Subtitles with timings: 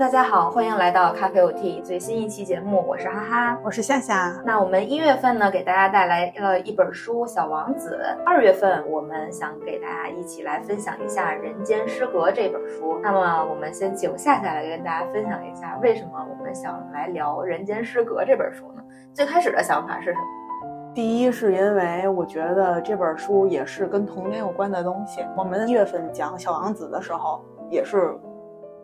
[0.00, 4.34] 大家好，欢迎来到咖啡 OT 最新一期节目，我是哈哈，我是夏夏。
[4.46, 8.00] 那我们一月份呢，给大家带来了一本书《小王子》。
[8.24, 12.98] 二月份，我们想给大家一起来分享一下《人间失格》这本书。
[13.02, 18.82] 那么，我们先请夏夏来跟大家分享一下，为什么我们想来聊《人间失格》这本书呢？
[19.12, 20.94] 最开始的想法是什么？
[20.94, 25.22] 第一，是因为我觉得这本书也是跟童年有关的东西。
[25.36, 28.18] 我们一月份讲《小王子》的时候，也是。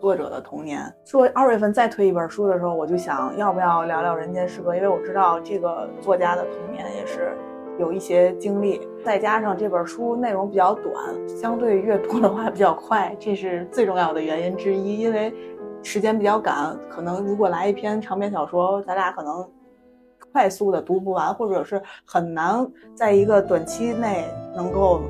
[0.01, 0.81] 作者的童年。
[1.05, 7.37] 说二月份再推一本书的时候，我就想要不要聊聊《人间失格》，因为我知道这个作家的童年也是
[7.79, 10.95] 有一些经历，再加上这本书内容比较短，
[11.29, 14.99] 相对阅读的话比较快，这是最重要的原因之一。
[14.99, 15.35] 因为
[15.83, 19.49] 时间比较赶，可能如果来一篇长篇小说，咱俩可能
[20.33, 25.01] 快速的读不完，或者是很难在一个短期内能够。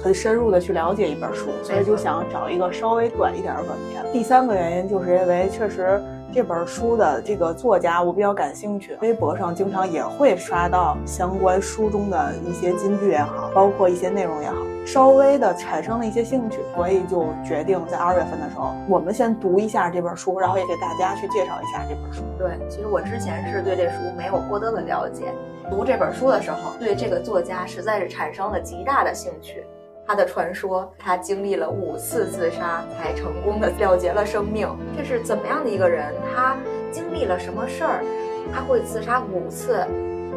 [0.00, 4.04] 很深入的去了解一本书，所以就想找一个稍微短一点的短篇。
[4.12, 22.22] 第三个原因就是因为确实这本书的这个作家我比较感兴趣，微博上经常也会刷到相关书中的一些金句也好，包括一些内容也好，稍微的产生了一些兴趣，所以就决定在二月份的时候，我们先读一下这本书，然后也给大家去介绍一下这本书。
[22.38, 25.34] 对，其实我之前是对这书没有过多的了解，
[25.70, 29.66] 读这本书的时候，对这个作家实在是产生了极大的兴趣。
[30.06, 36.12] 他的传说，他经历了五次自杀才成功的了结了生命，这是怎么样的一个人？
[36.34, 36.56] 他
[36.90, 38.04] 经历了什么事儿？
[38.52, 39.86] 他会自杀五次？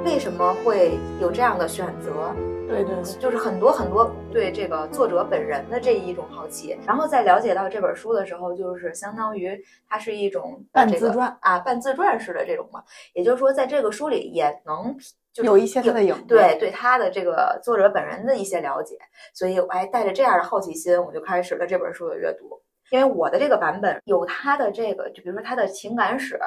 [0.05, 2.33] 为什么会有这样的选择？
[2.67, 6.77] 对对，就是很多很多对这个作者本人的这一种好奇。
[6.85, 12.83] 然后在了解到这本书的时候，就是相当于它是一种半自传啊，半自传式的这种嘛。
[13.13, 14.95] 也就是说，在这个书里也能。
[15.43, 18.97] 有一些他的影对对他的这个作者本人的一些了解，
[19.33, 22.61] 所以我还带着这样的好奇心，我就开始了这本书的阅读。
[22.91, 26.39] 因为我的这个版本有他的这个，就比如说他的情感史，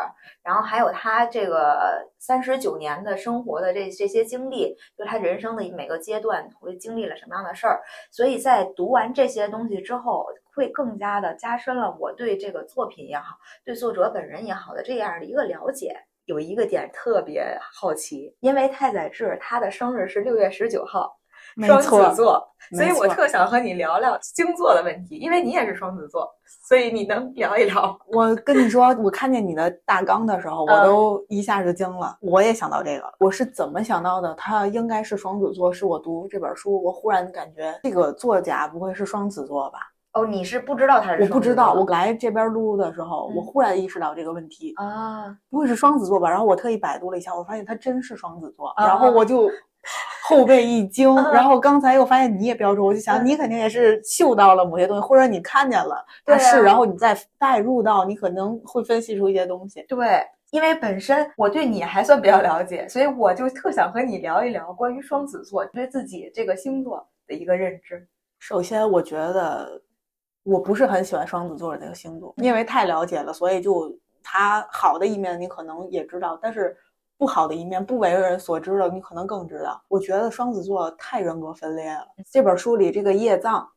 [0.44, 7.81] 然后还有他这个三十九年的生活的这这些经历，就他人生的每个阶段会经历了什么样的事儿。
[8.12, 15.97] 所以在读完这些东西之后，会更加的加深了我对这个作品也好，对作者本人也好的这样的一个了解。
[16.28, 21.11] 有一个点特别好奇，因为太宰治他的生日是六月十九号，
[21.66, 22.47] 双子座，
[22.77, 26.31] 所以我特想和你聊聊星座的问题，因为你也是双子座，
[26.69, 27.99] 所以你能聊一聊？
[28.09, 32.19] 我跟你说，我看见你的大纲的时候，我都一下就惊了。
[32.21, 34.34] 我也想到这个，我是怎么想到的？
[34.34, 39.78] 他应该是双子座，是我读这本书，我忽然感觉这个作家不会是双子座吧？
[40.18, 41.22] 哦，你是不知道他是？
[41.22, 46.28] 我不知道，我来这边录的时候，我忽然意识到这个问题啊，不会是双子座吧？
[46.28, 49.50] 然后我特意百度了一下，我发现他真是双子座，然后我就
[50.24, 51.14] 后背一惊。
[51.32, 59.84] 然后刚才又发现你也标注，我就想你肯定也是嗅到了某些东西，或者你看见了他是，然后你再带入到你可能会分析出一些东西。
[59.88, 68.06] 对，因为本身我对你还算比较了解，所以我就特想和你聊一聊关于双子座对自己这个星座的一个认知。
[68.38, 69.82] 首先，我觉得。
[70.48, 76.75] 我不是很喜欢双子座那个星座，因为太了解了，所以就他好的一面你可能也知道，但是
[77.19, 79.78] 不好的一面不为人所知的你可能更知道。
[79.88, 82.09] 我觉得双子座太人格分裂了。
[82.31, 83.69] 这本书里这个叶藏，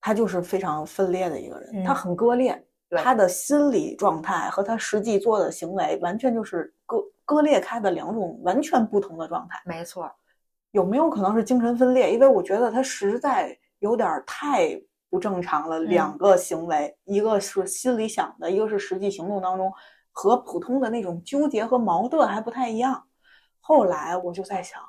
[0.00, 9.60] 他就是非常分裂的一个人，他很割裂，他的心理状态和他实际做的行为完全就是割割裂开的两种完全不同的状态。
[9.66, 10.10] 没错，
[10.70, 12.10] 有没有可能是精神分裂？
[12.10, 14.80] 因为我觉得他实在有点太。
[15.10, 19.70] 不正常了，两个行为，一个是心里想的，一个是实际行动当中，
[20.12, 23.02] 和普通的那种纠结和矛盾还不太一样。
[23.58, 24.80] 后来我就在想，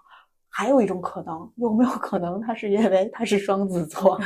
[0.47, 4.19] 还有一种可能，有没有可能他是因为他是双子座？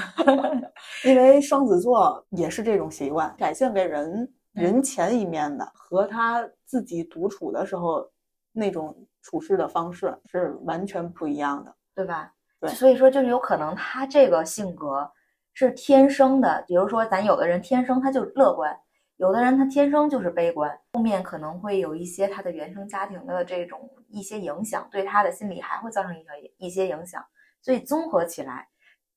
[1.05, 8.05] 因为双子座也是这种习惯，展现给人人前一面的，和他自己独处的时候
[8.51, 12.33] 那种处事的方式是完全不一样的，对吧？
[12.59, 15.09] 对，所以说就是有可能他这个性格。
[15.55, 18.77] 是天生的，比如说咱有的人天生他就乐观，
[19.15, 27.25] 有的人他天生就是悲观，后面可能会有一些他的原生家庭的这种一些影响，对他的心理还会造成一些一些影响，
[27.61, 28.67] 所以综合起来，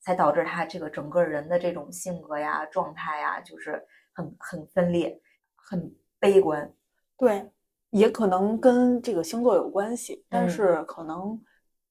[0.00, 5.20] 才导致他这个整个人的这种性格呀、状态呀，就是很很分裂，
[5.56, 6.72] 很悲观。
[7.16, 7.50] 对，
[7.90, 11.36] 也可能跟这个星座有关系，但是可能。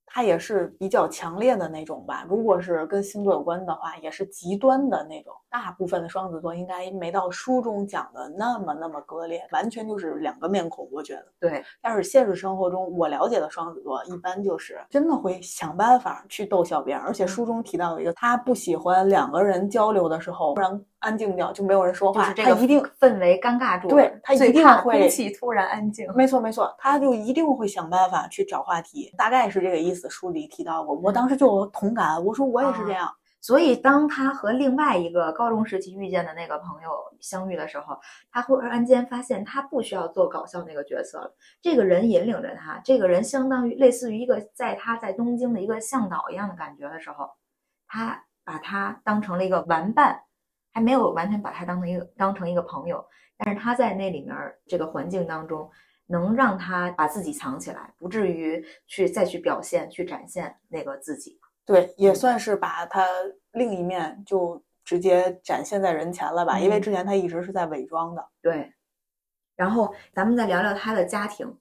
[0.08, 5.34] 他也是比较强烈的那种吧，如果是跟星座有关的话，也是极端的那种。
[5.58, 10.88] 大部分的双子座应该没到书中讲的那么那么割裂，完全就是两个面孔。
[10.92, 26.08] 我觉得对，但是现实生活中我了解的双子座一般就是真的会想办法去逗笑别人，而且书中提到一个，他不喜欢两个人交流的时候突然安静掉，就没有人说话，他一定氛围尴尬住，对他一定会空气突然安静。
[26.14, 30.08] 没错没错，他就一定会想办法去找话题，大概是这个意思。
[30.08, 33.12] 书里提到过，我当时就有同感，我说我也是这样。
[33.48, 36.90] 所以，当他和另外一个高中时期遇见的那个朋友
[37.22, 37.98] 相遇的时候，
[38.30, 41.34] 他忽然间发现他不需要做搞笑那个角色了。
[41.62, 47.30] 这个人引领着他，这个人相当于类似于一个在他在东京的一个向导一样的感觉的时候，
[47.88, 50.20] 他把他当成了一个玩伴，
[50.74, 53.02] 还没有完全把他当成一个当成一个朋友。
[53.38, 54.36] 但是他在那里面
[54.68, 55.72] 这个环境当中，
[56.06, 61.40] 能让他把自己藏起来，不至于去再去表现、去展现那个自己。
[61.68, 63.06] 对，也算是把他
[63.52, 66.58] 另一面就直接展现在人前了吧？
[66.58, 68.26] 因为之前他一直是在伪装的。
[68.42, 68.74] 对，
[69.58, 71.58] 然后咱们再聊聊他的家庭。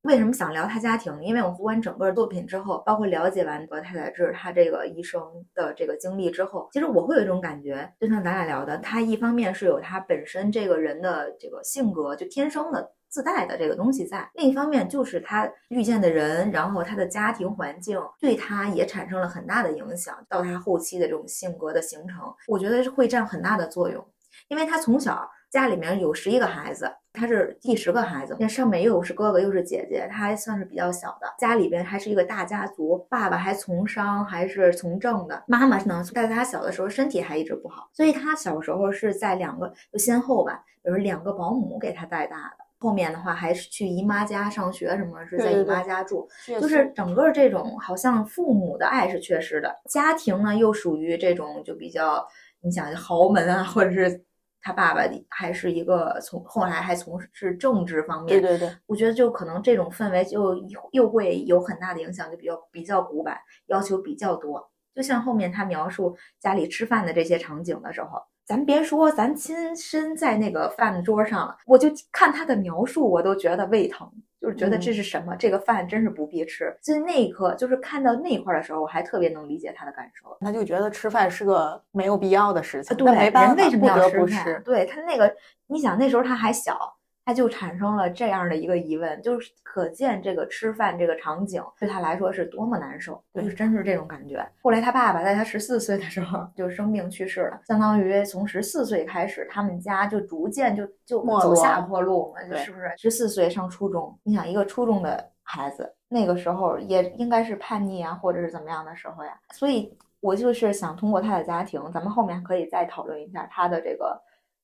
[0.00, 1.22] 为什么想聊他家庭？
[1.22, 5.22] 因为我读完整个作品之后，包括了解完德太太治他这个一生
[5.54, 12.92] 的这个经历之后，其实我会有一种感觉，就像咱俩聊的，他一方面是有他本身这个人的这个性格，就天生的。
[13.12, 24.02] 自带的这个东西在，另一方面就是他遇见的人，然后他的家庭环境对他也产生了很大的影响，到他后期的这种性格的形成，我觉得是会占很大的作用。
[24.48, 31.26] 因为他从小家里面有十一个孩子，他是第十个孩子，那上面又是哥哥又是姐姐，他还算是比较小的。
[31.38, 42.64] 家里边还是一个大家族，爸爸还从商还是从政的，妈妈呢在他小的时候身体还一直不好，所以他小时候是在两个就先后吧，比如两个保姆给他带大的。
[42.82, 46.28] 后面的话还是去姨妈家上学，什么是在姨妈家住，
[46.60, 52.26] 就是整个这种好像父母的爱是缺失的，家庭呢又属于这种就比较，
[52.60, 54.24] 你想豪门啊，或者是
[54.60, 60.56] 他爸爸还是一个从后来还从事政治方面，对对对，我觉得就可能这种氛围就
[60.90, 68.20] 又会有很大的影响，就比较比较古板，要求比较多，就像后面他描述家里吃饭的这些场景的时候。
[68.52, 74.06] 咱别说，咱亲身在那个饭桌上了，我就看他的描述，我都觉得胃疼，
[74.38, 75.34] 就是觉得这是什么？
[75.36, 76.76] 这个饭真是不必吃。
[76.82, 80.36] 所以那一刻，就是看到那一块的时候，我还特别能理解他的感受。
[80.40, 84.62] 他就觉得吃饭是个没有必要的事情，对，人为什么要吃饭？
[84.62, 85.34] 对他那个，
[85.66, 86.94] 你想那时候他还小。
[87.24, 94.44] 他就产生了这样的一个疑问，就是可见这个吃饭这个场景对他来说是多么难受，就是真是这种感觉。
[94.60, 102.34] 后来他爸爸在他十四岁的时候就生病去世了，相当于从十四岁开始，他们家就逐渐就就走下坡路，
[102.64, 102.92] 是不是？
[102.96, 109.38] 十四岁上初中，你想一个初中的孩子，那个时候也应该是叛逆啊，或者是怎么样的时候呀？
[109.54, 114.20] 所以我就是想通过他的家庭，咱们后面可以再讨论一下他的这个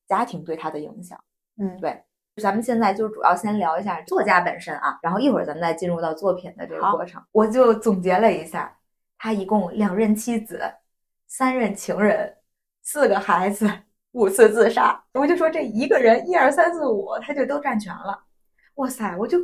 [0.08, 1.16] 家庭对他的影响。
[1.60, 2.02] 嗯，对。
[2.38, 7.22] 咱们现在就主要先聊一下作家本身啊，然后一会儿咱们再进入到作品的这个过程。
[7.32, 8.74] 我就总结了一下，
[9.18, 10.60] 他一共两任妻子，
[11.26, 12.36] 三任情人，
[12.82, 13.70] 四个孩子，
[14.12, 15.02] 五次自杀。
[15.14, 18.18] 我就说这一个人一二三四五，他就都占全了。
[18.74, 19.38] 哇塞，我就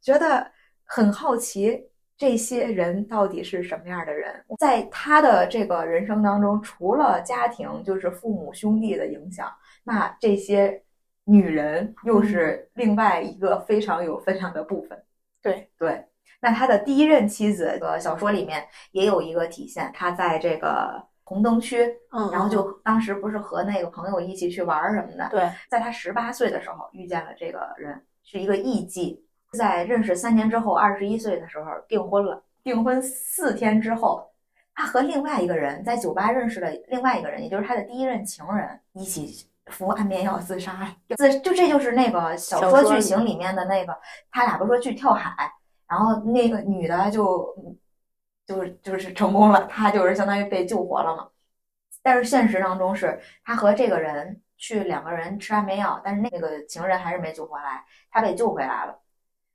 [0.00, 0.50] 觉得
[0.84, 4.44] 很好奇，这些人到底是什么样的人？
[4.58, 9.50] 在他的这个人生当中，除了家庭，就是父母兄弟的影响，
[9.82, 10.83] 那这些。
[11.24, 15.02] 女人又是另外一个非常有分量的部分。
[15.42, 16.04] 对对，
[16.40, 25.28] 那他的第一任妻子的小说里面也有一个体现，他在这个红灯区，嗯，然后就当时不是和那个朋友一起去玩什么的。
[25.30, 29.20] 对，在他十八岁的时候遇见了这个人，是一个艺妓，
[29.52, 32.42] 在认识三年之后，二十一岁的时候订婚了。
[32.62, 34.26] 订婚四天之后，
[34.74, 39.46] 他和另外一个人在酒吧认识了另外一个人，也就是他的第一任情人一起。
[39.66, 43.98] 服安眠药自杀，自就这就是那个小说剧情里面的那个，
[44.30, 45.50] 他俩不是说去跳海，
[45.88, 47.54] 然后那个女的就
[48.46, 51.28] 就是就是成功了，她就是相当于被救活了嘛。
[52.02, 58.98] 但是现实当中是，他和这个人去两个人吃安眠药，但是那个情人还是没救回来，他被救回来了，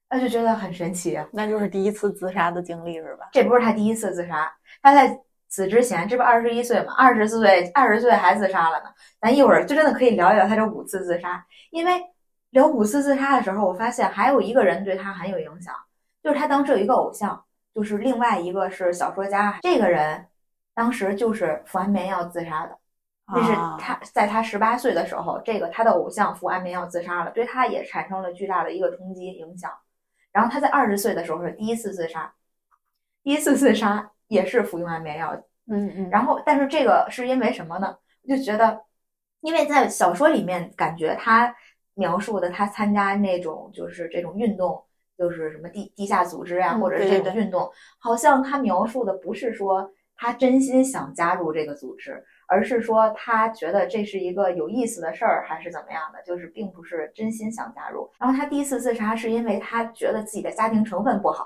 [0.09, 1.23] 那就觉得很神奇。
[1.31, 3.29] 那就是第一次自杀的经历是吧？
[3.31, 4.51] 这不是他第一次自杀，
[4.81, 5.21] 他在。
[5.49, 6.93] 死之前，这不二十一岁嘛？
[6.95, 8.85] 二十四岁，二十岁还自杀了呢。
[9.19, 11.99] 咱一会儿就真的可以聊一聊他这五次自杀，因为
[12.51, 15.73] 聊五次自杀的时候，我发现还有一个人对他很有影响，
[16.23, 19.59] 就是他当时有一个偶像，就是另外一个是小说家。
[19.63, 20.23] 这个人
[20.75, 22.77] 当时就是服安眠药自杀的，
[23.33, 23.51] 那是
[23.83, 29.71] 他在他十八岁的时候，这个他的偶像服安眠药自杀了，对他也产生了巨大的一个冲击影响。
[30.31, 32.31] 然后他在二十岁的时候是第一次自杀，
[33.23, 34.11] 第一次自杀。
[34.29, 35.35] 也是服用安眠药，
[35.67, 37.97] 嗯嗯，然后但是这个是因为什么呢？
[38.25, 38.81] 就觉得
[39.41, 41.53] 因为在小说里面，感觉他
[41.95, 44.81] 描述的他参加那种就是这种运动，
[45.17, 47.69] 就是什么地地下组织啊，或者这种运动，
[47.99, 52.23] 好像他描述的不是说他真心想加入这个组织。
[52.51, 56.19] 而是说他觉得这是一个有意思的事儿，还是怎么样的？
[56.23, 58.09] 就是并不是真心想加入。
[58.19, 61.45] 然后他第一次自杀是因为他觉得自己的家庭成分不好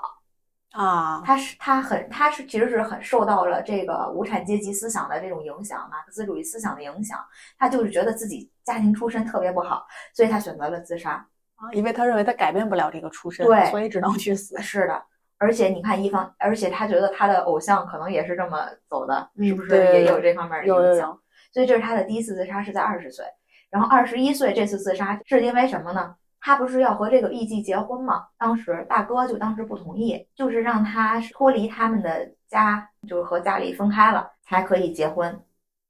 [0.74, 7.16] 啊，他是他很他是其实是很受到了这个无产阶级思想的这种影响，马克思主义思想的影响。
[7.56, 11.12] 他就是觉得自己家庭出身特别不好，所以他选择了自杀
[11.54, 14.60] 啊，因为他认为他改变不了这个出身，对，所以只能去死。
[14.60, 15.00] 是的。
[15.38, 21.16] 而且你看，一方，而且他觉得他的偶像可能也是这么走的，是不是也有这方面的影响？
[21.52, 23.24] 所以这是他的第一次自杀，是在二十岁。
[23.70, 26.14] 然后二十一岁这次自杀是因为什么呢？
[26.44, 28.26] 他不是要和这个艺妓结婚吗？
[28.36, 35.42] 当时大哥就当时不同意，就是让他脱离他们的家，就是和家里分开了才可以结婚。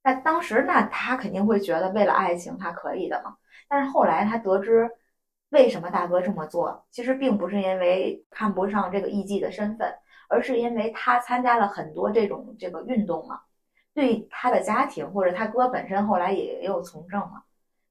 [0.05, 3.35] 那当时那他肯定会觉得为了爱情他可以的嘛。
[3.69, 4.89] 但是后来他得知。
[5.51, 6.85] 为什么大哥这么做？
[6.91, 9.95] 其实并不是因为看不上这个艺妓的身份，
[10.29, 13.39] 而是因为他参加了很多这种这个运动嘛，
[13.95, 17.45] 对他的家庭或者他哥本身后来也也有从政嘛，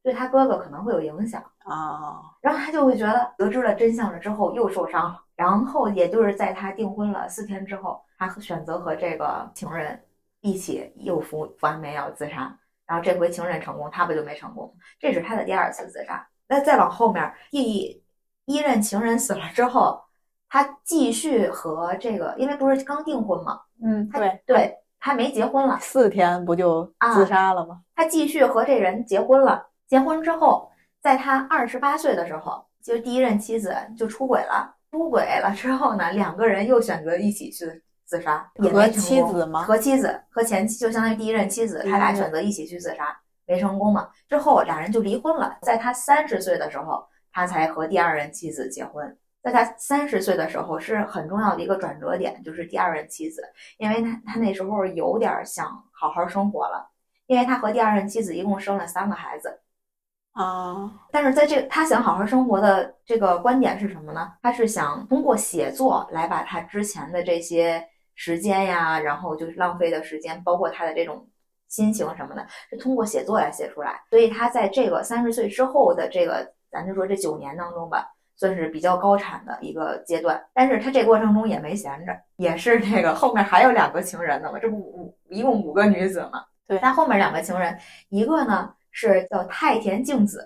[0.04, 2.22] 对他哥哥可能会有影响啊。
[2.42, 5.20] 然后他就会觉得得知了真相了之后又受伤了。
[5.36, 10.00] 然后也就是在他订婚了四天之后，他选择和这个情人
[10.42, 12.56] 一起又服服完眠药自杀。
[12.86, 14.72] 然后这回情人成功，他不就没成功？
[15.00, 16.28] 这是他的第二次自杀。
[16.48, 18.04] 那再往后面，第
[18.46, 20.04] 一任情人死了之后，
[20.50, 27.82] 他继续和这个，因为不是刚订婚嘛，嗯，对对，他没结婚了，四天不就自杀了吗？
[27.96, 30.72] 他继续和这人结婚了，结婚之后，
[31.02, 39.64] 在他二十八岁的时候，就第一任妻子就出轨了，出轨了之后呢，两个人又选择一起去自杀，和妻子吗？
[39.64, 43.18] 和妻子和前妻，就相当于第一任妻子，他俩选择一起去自杀。
[43.46, 44.10] 没成功嘛？
[44.30, 45.58] 之后俩人就离婚了。
[45.64, 49.18] 在他三十岁的时候，他才和第二任妻子结婚。
[49.44, 53.44] 在他三十岁的时候是很重要的一个转折点，就是第二任妻子，
[53.78, 56.90] 因为他他那时候有点想好好生活了，
[57.28, 59.60] 因为他和第二任妻子一共生了三个孩子
[60.34, 60.92] 啊。
[61.12, 64.32] 但是在这他想好好生活的这个观点是什么呢？
[64.42, 71.28] 他是想通过写作来把他之前的这些时间呀，然后就是浪费的时间，包括他的这种。
[71.70, 80.40] 心情什么的，是通过写作来写出来，所以他在这个三十岁之后的这个，咱就说这九年当中吧，算是比较高产的一个阶段。
[80.54, 86.46] 但是他这过程中也没闲着，也是这个后面还有两个情人呢嘛，这不五一共五个女子嘛。
[86.68, 87.76] 对，他后面两个情人，
[88.10, 90.46] 一个呢是叫太田静子，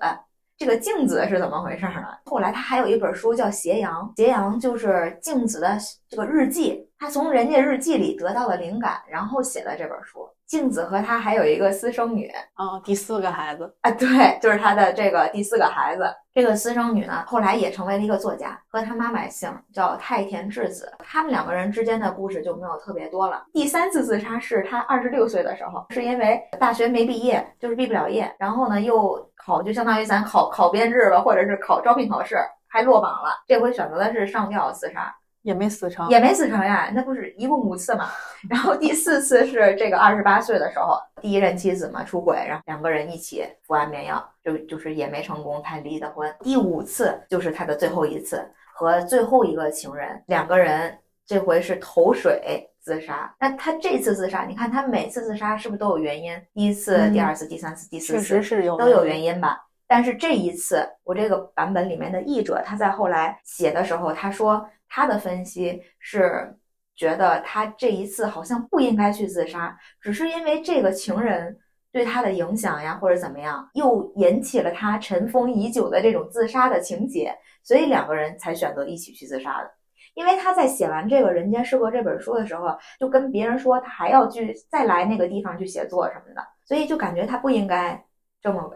[0.58, 2.08] 这个静子是怎么回事呢？
[2.26, 5.78] 后来他还有一本书叫《斜阳》，斜阳就是静子的
[6.10, 10.28] 这个日记，他从人家日记里得到了灵感，然后写了这本书。
[10.48, 16.04] 静子和他还有一个私生女啊，第四个孩子啊，对，就是他的这个第四个孩子。
[16.34, 20.92] 这个私生女呢，后来也成为了一个作家，和他妈妈姓，叫太田智子。
[21.00, 23.44] 他们两个人之间的故事就没有特别多了。
[23.52, 32.38] 第三次自杀是他二十六岁的时候，是因为大学没毕业，就是毕不了业，然后呢又考，就相当于咱考考编制吧，或者是考招聘考试，
[32.68, 33.32] 还落榜了。
[33.46, 35.14] 这回选择的是上吊自杀。
[35.48, 38.10] 也没死成，也没死成呀，那不是一共五次嘛？
[38.50, 46.30] 然后第四次是这个二十八岁的时候，第一任妻子嘛出轨，然后两个人一起服安眠药，就就是也没成功，他离的婚。
[46.42, 53.34] 第五次就是他的最后一次，和最后一个情人两个人，这回是投水自杀。
[53.40, 56.38] 那他这次自杀，你看他每次自杀是不是都有原因？
[56.54, 59.58] 第一次、第二次、第三次、第四次，确实是有都有原因吧？
[59.88, 64.70] 但是这一次，我这个版本里面的译者他在后来写的时候，他说。
[64.90, 66.58] 他的分析是
[66.96, 71.60] 觉得他这一次好像不应该去自杀，只是因为这个情人
[71.92, 79.70] 对他的影响呀，或者怎么样，又引起了他尘封已久的这种自杀的情节，所以两个人才选择一起去自杀的。
[80.14, 88.02] 因为他在写完这个《人间失格》这本书的时候，就跟别人说他还要去再来那个地方去写作什么的，所以就感觉他不应该
[88.42, 88.74] 这么。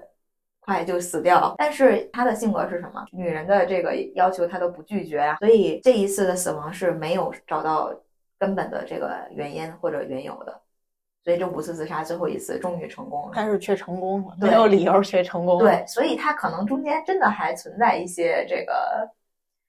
[0.72, 3.06] 快就死掉，但是他的性格是什么？
[3.12, 7.94] 女人的这个要求他都不拒绝啊，所以这一次的死亡是没有找到
[8.40, 10.62] 根本的这个原因或者缘由的，
[11.26, 15.60] 所以这五次自杀最后一次终于成功了，但是却成功了，没有理由却成功了。
[15.60, 19.10] 对，所以他可能中间真的还存在一些这个，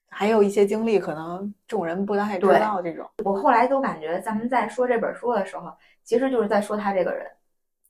[0.09, 3.05] 还有一些经历，可能众人不太知道这种。
[3.25, 5.69] 我后来都感觉咱们在说这本书的时候，
[6.05, 7.27] 其实就是在说他这个人。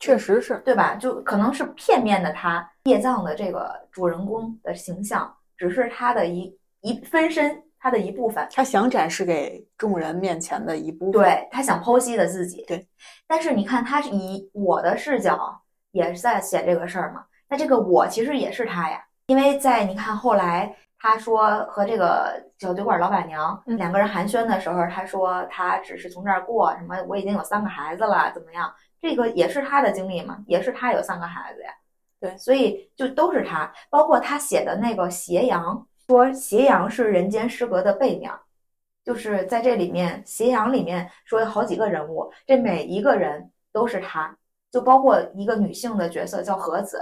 [0.04, 0.96] 确实是对吧？
[0.96, 12.66] 就可能是片面的，他叶藏的这个主人公的形象，只是他的一一分身，他的一部分，他想展示给众人面前的一部分，对他想剖析的自己。
[12.68, 12.86] 对，
[13.26, 15.58] 但是你看，他是以我的视角
[15.92, 17.24] 也是在写这个事儿嘛。
[17.48, 28.70] 那这个我其实也是他呀，因为在你看后来他说和这个小酒馆老板娘两个人寒暄的时候，他说他只是从这儿过，什么我已经有三个孩子了，怎么样？
[29.04, 31.70] 这个也是他的经历嘛，也是他有三个孩子呀。
[32.22, 38.32] 对，所以就都是他，包括他写的那个斜阳，说斜阳是人间失格的背面，
[39.04, 44.34] 就是在这里面斜阳里面说有好几个人物，这每一个人都是他，
[44.72, 47.02] 就包括一个女性的角色叫和子，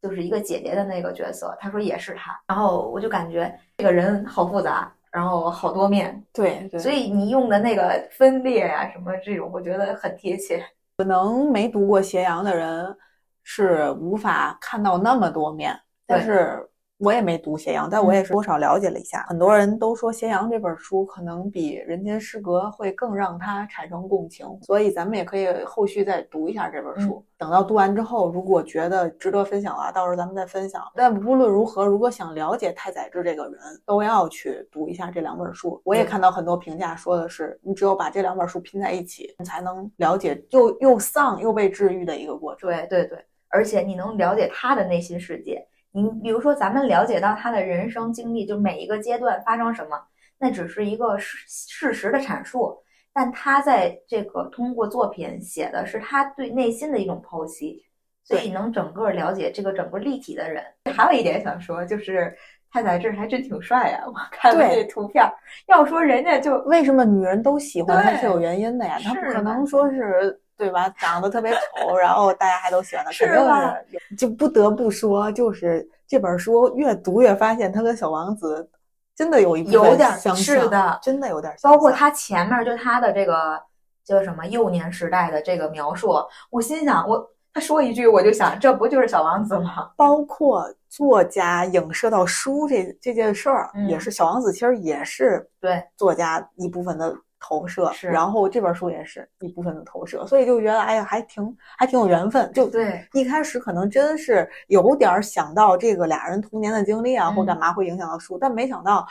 [0.00, 10.64] 就是一个姐姐的那个角色，他说也是他，然后我就感觉这个人好复杂，然后好多面，对对，所以你用的那个分裂呀什么这种，我觉得很贴切。
[11.00, 12.94] 可能没读过斜阳的人。
[13.42, 15.74] 是无法看到那么多面，
[16.06, 16.68] 但是
[17.00, 19.24] 我也没读斜阳，但我也是多少了解了一下。
[19.26, 27.24] 很多人都说斜阳这本书可能比人间失格会更让他产生共情，所以咱们也可以后续再读一下这本书。
[27.38, 30.82] 等到读完之后，如果觉得值得分享啊，到时候咱们再分享。
[30.94, 33.54] 但无论如何，如果想了解太宰治这个人，
[33.86, 35.80] 都要去读一下这两本书。
[35.84, 42.68] 我也看到很多评价说的是，你只有把这两本书拼在一起，你才能了解又又丧又被治愈的一个过程。
[42.68, 43.18] 对对对。
[43.48, 50.00] 而且你能了解他的内心世界，你比如说咱们了解到他的人生经历，就每一个阶段发生什么，
[50.38, 52.78] 那只是一个事事实的阐述。
[53.12, 57.82] 但他在这个通过作品写的是他对内心的一种剖析，
[58.22, 60.62] 所以能整个了解这个整个立体的人。
[60.94, 62.32] 还有一点想说，就是
[62.72, 64.04] 太宰治还真挺帅呀！
[64.06, 65.24] 我看了这图片，
[65.66, 68.96] 要说人家就为什么女人都喜欢他是有原因的呀？
[69.02, 70.39] 他不可能说是。
[70.60, 70.88] 对吧？
[70.98, 74.16] 长得特别丑，然后大家还都喜欢他，肯定是。
[74.16, 78.68] 就不得不说，就是这本书越读越发现，他跟小王子
[79.16, 81.54] 真的有一有点相似的，真的有点。
[81.62, 83.58] 包括他前面就他的这个
[84.04, 86.14] 叫什么幼年时代的这个描述，
[86.50, 89.90] 我心想，我他说一句，我就想，这不就是小王子吗？
[89.96, 97.16] 包括作家影射到书这这件事儿，也是小王子，其实也是对作家一部分的。
[97.40, 102.52] 投射是，然后这本书也是一部分的投射，所以就觉得哎呀，还挺还挺有缘分。
[102.52, 109.06] 就对，一开始可能真是有点想到这个俩人童年的经历啊，或干嘛会影响到书，但没想到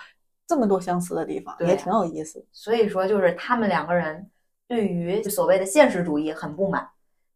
[0.47, 2.45] 这么多相似的地方，也挺有意思。
[2.51, 4.29] 所以说，就是他们两个人
[4.67, 6.87] 对于所谓的现实主义很不满，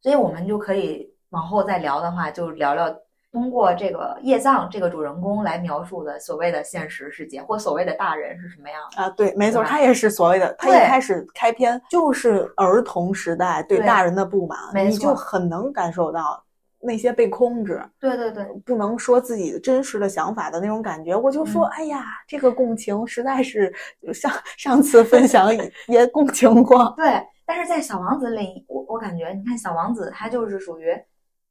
[0.02, 2.96] 所以我们就可以往后再聊的话，就聊聊。
[3.34, 9.10] 通过这个叶藏这个主人公来描述的所谓的现实世界或所谓的大人是什么样啊？
[9.10, 10.54] 对，没错，他也是所谓的。
[10.60, 16.44] 他一开始开篇就是儿童时代对大人的不满，你就很能感受到
[16.80, 21.16] 那些被控制，对对对，不能说自己的真实的想法的那种感觉。
[21.16, 23.74] 我就说，哎呀，这个共情实在是
[24.14, 25.50] 上上次分享
[25.88, 26.94] 也共情过。
[26.96, 30.96] 对，但是在小王子里，我我感觉，你看小王子他就是属于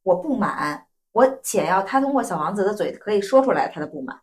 [0.03, 0.81] 我不满。
[1.13, 4.19] 我且要他通过小王子的嘴可以说出来他的不满，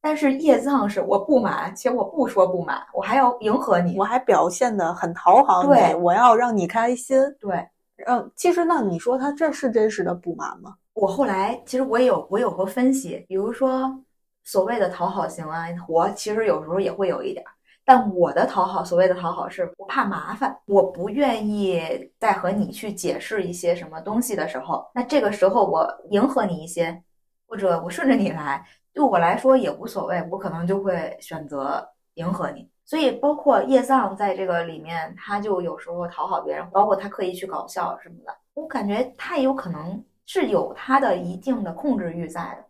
[0.00, 7.16] 但是叶藏是我不满，且我不说不满，我还要迎合你，我还表现的很讨好你，我要让你开心。
[7.38, 7.68] 对，
[8.06, 10.74] 嗯，其实那你说他这是真实的不满吗？
[10.94, 13.94] 我后来其实我有我有过分析，比如说
[14.42, 17.44] 所谓的讨好型啊，我其实有时候也会有一点。
[17.84, 21.82] 但我的讨好，所谓的讨好，是不怕麻烦，我不愿意
[22.18, 27.02] 再和你去解释一些什么东西的时候，那这个时候我迎合你一些，
[27.48, 32.68] 或者我顺着你来，对我来说也无所谓，我可能就会选择迎合你。
[32.84, 42.64] 所以，包括叶藏在这个里面，他就有时候讨好别人，包括他刻意去搞笑什么的，我感觉他也有可能是有他的一定的控制欲在的，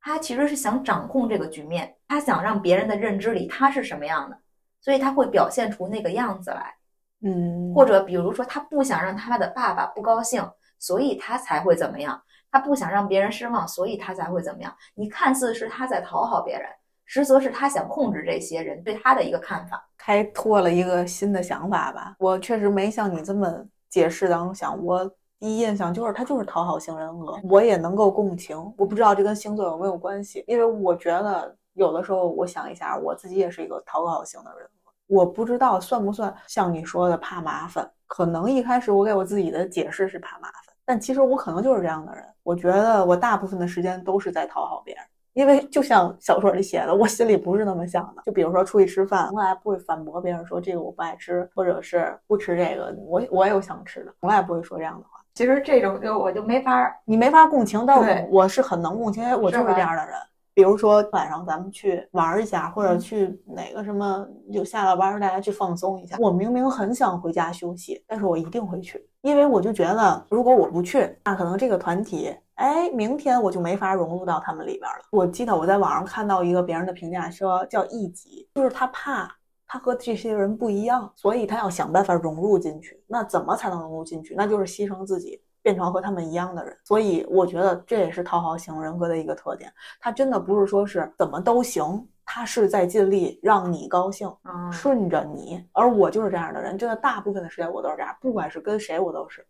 [0.00, 4.36] 他其实是想掌控这个局面，他想让别人的认知里他是什么样的。
[4.80, 6.74] 所以他会表现出那个样子来，
[7.22, 10.42] 嗯，或者比如说他不想让他的爸爸不高兴，
[10.78, 12.20] 所以他才会怎么样？
[12.50, 14.74] 他不想让别人失望，所以他才会怎么样？
[14.94, 16.66] 你看似是他在讨好别人，
[17.04, 22.16] 实则是他想控制这些人对他的一个看法，开拓了一个新的想法吧。
[22.18, 25.04] 我确实没像你这么解释当中想，我
[25.38, 28.56] 第一印象就是他就是讨好型人格，我也能够共情。
[28.78, 31.54] 我不知道这跟星座有没有关系，因为我觉得。
[31.80, 34.68] 有的时候我想一下，我自己也是一个讨好型的人，
[35.06, 37.90] 我不知道算不算像你说的怕麻烦。
[38.06, 42.22] 可能一开始我给我自己的解释是怕麻烦，但其实我可能就是这样的人。
[42.42, 48.22] 我觉得我大部分的时间都是在讨好别人，因为就像小说里写的，我心里不是那么想的。
[48.26, 55.18] 就比如说出去吃饭，从来不会反驳别人说这个我不爱吃，或者是不吃这个，我我有想吃的，从来不会说这样的话。
[55.32, 60.14] 其实这种就我就没法，你没法共情，但我是很能共情，因为我就是这样的人。
[60.60, 66.18] 比如说晚上咱们去玩一下，或者去哪个什么，就下了班大家去放松一下。
[66.18, 74.98] 我明明很想回家休息，但是我一定会去，因为我就觉得如果我不去，那可能这个团体，哎，明天我就没法融入到他们里边了。
[75.12, 79.34] 我记得我在网上看到一个别人的评价说叫异己，就是他怕。
[79.72, 83.00] 他和这些人不一样，所以他要想办法融入进去。
[83.06, 84.34] 那怎么才能融入进去？
[84.34, 86.76] 那就是牺牲自己，变成和他们一样的人。
[86.84, 89.72] 所以我觉得这也是讨好型人格的一个特点。
[90.00, 94.30] 他真的不是说是怎么都行，他是在尽力让你高兴，
[94.72, 95.64] 顺着你。
[95.72, 99.46] 而我就是这样的人，真的大部分的时间我都是这样，不管是跟谁我都是。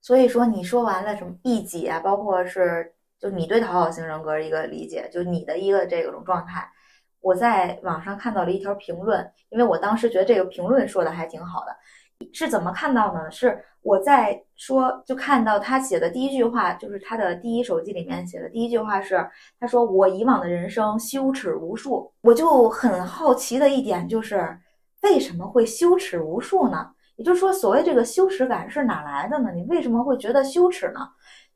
[0.00, 6.70] 所以说，你说完了什么异己啊，包括是就你对讨好型人格一个理解，就你的一个这种状态。
[7.20, 11.76] 我在网上看到了一条评论，因为我当时觉得这个评论说的还挺好的，
[12.32, 13.30] 是怎么看到呢？
[13.30, 19.28] 是我在说，就看到他写的第一句话，就是他的第一手机里面写的第一句话是，
[19.58, 24.58] 他说我以往的人生羞耻无数，我就很好奇的一点就是，
[25.02, 26.90] 为什么会羞耻无数呢？
[27.16, 29.50] 也就是说，所谓这个羞耻感是哪来的呢？
[29.52, 31.00] 你为什么会觉得羞耻呢？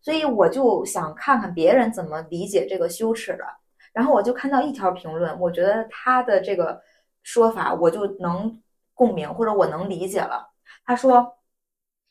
[0.01, 3.45] 所以我就想看看别人怎么理解这个羞耻的。
[3.93, 6.81] 然后我就看到一条评论，我觉得他的这个
[7.23, 8.61] 说法我就能
[8.95, 10.52] 共鸣，或者我能理解了。
[10.85, 11.39] 他说，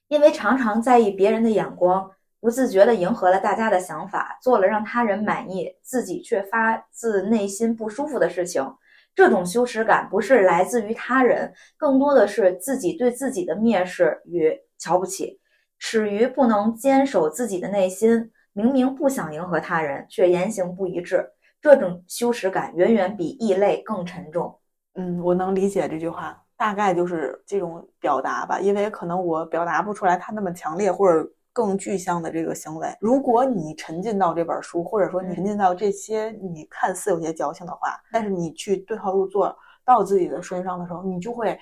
[0.07, 8.75] 因为常常在意别人的眼光，不自觉地迎合了大家的想法，做了让他人满意，自己却发自内心不舒服的事情。
[9.13, 15.39] 这种羞耻感不是来自于他人，更多的是自己对自己的蔑视与瞧不起，
[15.77, 18.31] 耻于不能坚守自己的内心。
[18.53, 21.29] 明明不想迎合他人，却言行不一致。
[21.61, 24.59] 这种羞耻感远远比异类更沉重。
[24.95, 28.59] 嗯，我能理解这句话，大概就是这种表达吧。
[28.59, 32.87] 因为可能我表达不出来他那么强烈或者更具象的这个行为。
[32.99, 41.59] 如果你沉浸到这本书，或者说你沉浸到这些你看似有些矫情的话，但是你去对号入座到自己的身上的时候，你就会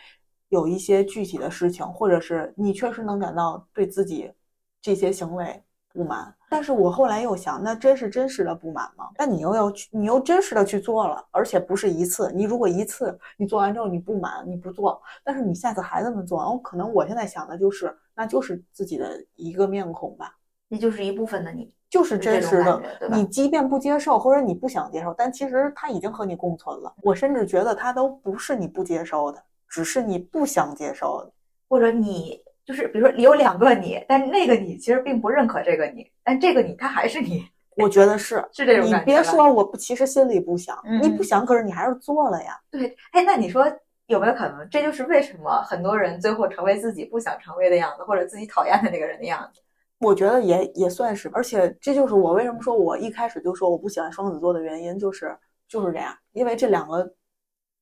[0.49, 4.29] 有一些具体的事情，或者是你确实能感到对自己
[4.81, 5.63] 这些行为。
[5.91, 9.09] 不满，但是我后来又想，那真是真实的不满吗？
[9.17, 12.31] 那你又要去，你又真实的去做了，而且不是一次。
[12.33, 20.35] 你如果一次你做完之后你不满，你不做，但是你下次还这么做，然后可能我现在想的就是，那就是自己的一个面孔吧，
[20.67, 22.81] 那就是一部分的你，就是真实的。
[23.09, 26.93] 你即便不接受，或者你不想接受，但其实他已经和你共存了。
[27.01, 31.31] 我甚至觉得他都不是你不接受的，只是你不想接受的，
[31.67, 32.39] 或者你。
[32.69, 37.43] 就是比如说，有两个你，但那个你其实并不认可这个你，但这个你他还是你。
[37.75, 38.99] 我觉得是 是这种感觉。
[38.99, 42.55] 你别说我不，其实心里不想，你不想，可是你还是做了呀。
[42.69, 43.65] 对，哎，那你说
[44.05, 49.59] 有没有可能，这就是为什么很多人最后成为自己不想成为的样子，或者自己讨厌的那个人的样子？
[49.97, 55.35] 我觉得也也算是，而且这就是我为什么说我一开始就说我不喜欢双子座的原因，就是
[55.67, 57.11] 就是这样，因为这两个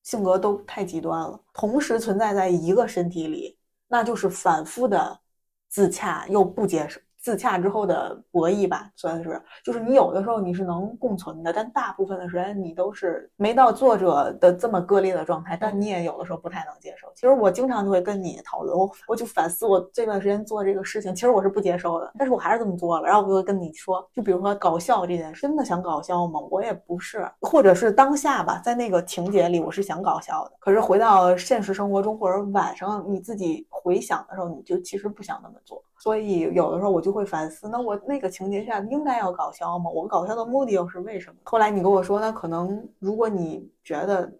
[0.03, 3.56] 性格都太极端了，同时存在在一个身体里。
[3.87, 5.21] 那就是反复的
[5.69, 6.99] 自洽又不接受。
[7.27, 17.11] 自洽之后的博弈吧，算是就是你有的时候你是能共存的，但大部分的时间你都是没到作者的这么割裂的状态，但你也有的时候不太能接受。
[17.15, 23.05] 其实我经常就会跟你讨论，我我就反思我这段时间做这个事情，其实我是不接受的，但是我还是这么做了。
[23.05, 26.39] 然后我就会跟你说，就比如说搞笑这件事，真的想搞笑吗？
[26.49, 35.83] 我也不是，或者是当下吧，在那个情节里我是想搞笑的，可是回到现实生活中或者晚上你自己回想的时候，你就其实不想那么做。
[35.99, 39.89] 所以有的时候我就会反思，那我那个情节下应该要搞笑吗？
[39.89, 41.37] 我搞笑的目的又是为什么？
[41.43, 44.31] 后来你跟我说，那可能如果你觉得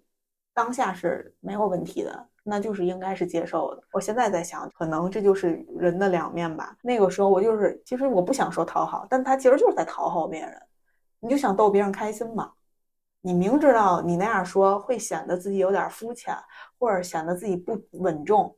[0.54, 3.84] 当下是没有问题的，那就是应该是接受的。
[3.92, 6.78] 我现在在想，可能这就是人的两面吧。
[6.82, 10.62] 那个时候我就是，其实我不想说讨好，但他其实就是在讨好别人。
[11.20, 12.52] 你就想逗别人开心嘛？
[13.22, 16.36] 你明知道你那样说会显得自己有点肤浅，
[16.80, 18.56] 或者显得自己不稳重。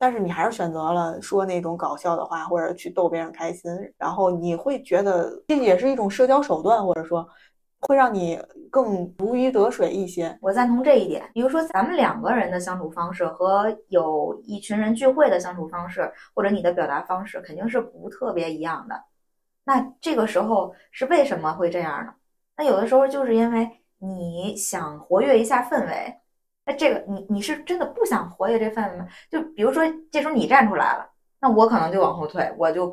[0.00, 7.28] 但是你还是选择了说那种搞笑的话，或者去逗别人开心，然后你会觉得这也是一种社交手段，或者说
[7.80, 10.34] 会让你更如鱼得水一些。
[10.40, 11.28] 我赞同这一点。
[11.34, 18.98] 比如说咱们两个人的相处方式和有一群人聚会的相处方式，或者你的表达方式肯定是不特别一样的。
[19.64, 22.14] 那这个时候是为什么会这样呢？
[22.56, 26.19] 那有的时候就是因为你想活跃一下氛围。
[26.74, 29.06] 这个你你是真的不想活跃这氛围吗？
[29.30, 32.88] 就比如说这时候你站出来了，那我可能就往后退，我就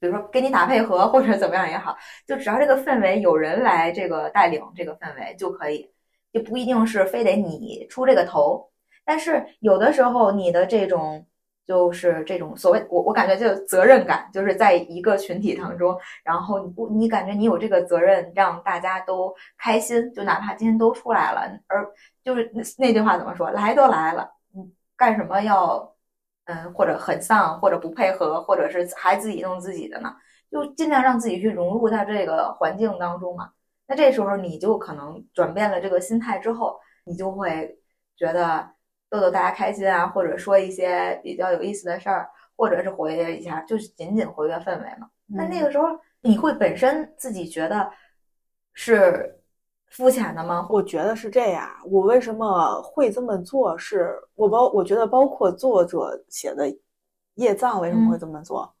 [0.00, 5.90] 比如说跟你打配合或者怎么样也好，就只要这个氛围有人来这个带领这个氛围就可以，
[6.32, 8.70] 就不一定是非得你出这个头。
[9.04, 11.26] 但是有的时候你的这种
[11.66, 21.90] 就是这种所谓我我感觉就责任感，就是在一个群体当中，然后你不你感觉你有这个责任让大家都开心，就哪怕今天都出来了，而
[22.22, 23.50] 就是那那句话怎么说？
[23.50, 25.94] 来都来了，你干什么要
[26.44, 30.14] 嗯或者很丧，或者不配合，或者是还自己弄自己的呢？
[30.50, 33.50] 就尽量让自己去融入到这个环境当中嘛。
[33.86, 37.78] 那这时候你就可能转变了这个心态之后，你就会
[38.18, 38.73] 觉得。
[39.14, 45.08] 逗逗大家开心啊，或者说一些比较有意思的事儿，或者是活跃一下，就是仅仅活跃氛围嘛。
[45.26, 45.86] 那那个时候
[46.20, 47.88] 你会本身自己觉得
[48.72, 49.40] 是
[49.86, 50.66] 肤浅的吗？
[50.68, 51.70] 我觉得是这样。
[51.84, 53.78] 我为什么会这么做？
[53.78, 56.66] 是我包，我觉得包括作者写的
[57.36, 58.74] 叶藏为什么会这么做，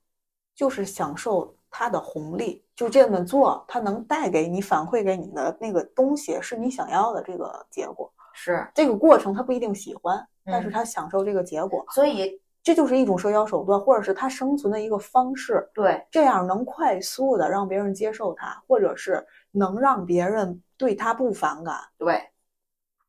[0.52, 2.64] 就是享受它的红利。
[2.74, 8.12] 就这么做，它能带给你反馈给你的那个东西，是你想要的这个结果。
[8.34, 15.68] 是这个过程，他不一定喜欢，但是他享受这个结果，所以这就是一种社交手段，或者是他生存的一个方式。
[15.72, 21.78] 对，这样能快速的让别人接受他，或者是能让别人对他不反感。
[21.96, 22.22] 对，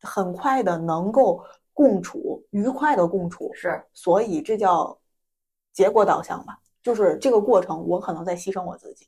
[0.02, 3.50] 很快的能够共处，愉快的共处。
[3.54, 4.98] 是，所以这叫
[5.74, 9.08] 结果导向吧，就是这个过程，我可能在牺牲我自己，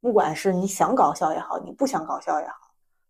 [0.00, 2.54] 不管是你想搞笑也好，你不想搞笑也好，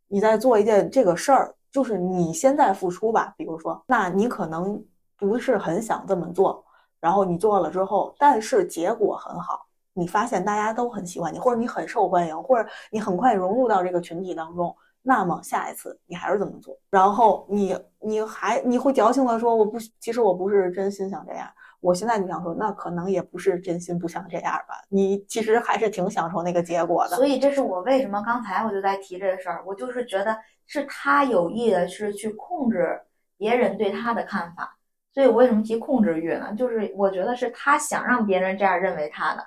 [0.09, 1.55] 你在做一件这个事儿。
[1.71, 4.83] 就是你现在付出吧，比如说，那你可能
[5.17, 6.65] 不是很想这么做，
[7.01, 21.49] 然后你做了之后，但是结果很好，你发现大家都很喜欢你，或者你很受欢迎，或者你很快融入到这个群体当中，那么下一次你还是这么做，然后你你还你会矫情的说，我不，其实我不是真心想这样。
[21.81, 27.17] 我现在就想说，那可能也不是真心不想这样吧，你其实还是挺享受那个结果的。
[27.17, 30.37] 所以这是我为什么刚才我就在提这个事儿，我就是觉得
[30.71, 33.01] 是他有意的是去控制
[33.37, 34.79] 别人对他的看法。
[35.13, 36.55] 所以我为什么提控制欲呢？
[36.57, 39.45] 就是我觉得是他想让别人这样认为他的，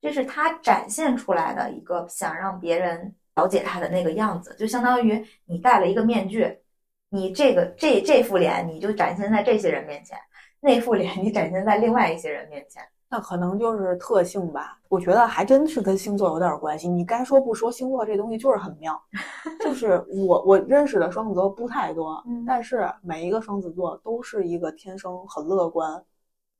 [0.00, 6.58] 这是他展现出来的一个想让别人了解他的那个样子，就相当于你戴了一个面具，
[7.10, 10.18] 你这个这这副脸你就展现在这些人面前。
[10.58, 12.82] 那副脸你展现在另外一些人面前，
[13.14, 14.76] 那可能就是特性吧。
[14.88, 16.88] 我觉得还真是跟星座有点关系。
[16.88, 19.00] 你该说不说，星座这东西就是很妙。
[19.62, 26.04] 就是我我认识的双子座不太多，但是每一个双子座都是一个天生很乐观、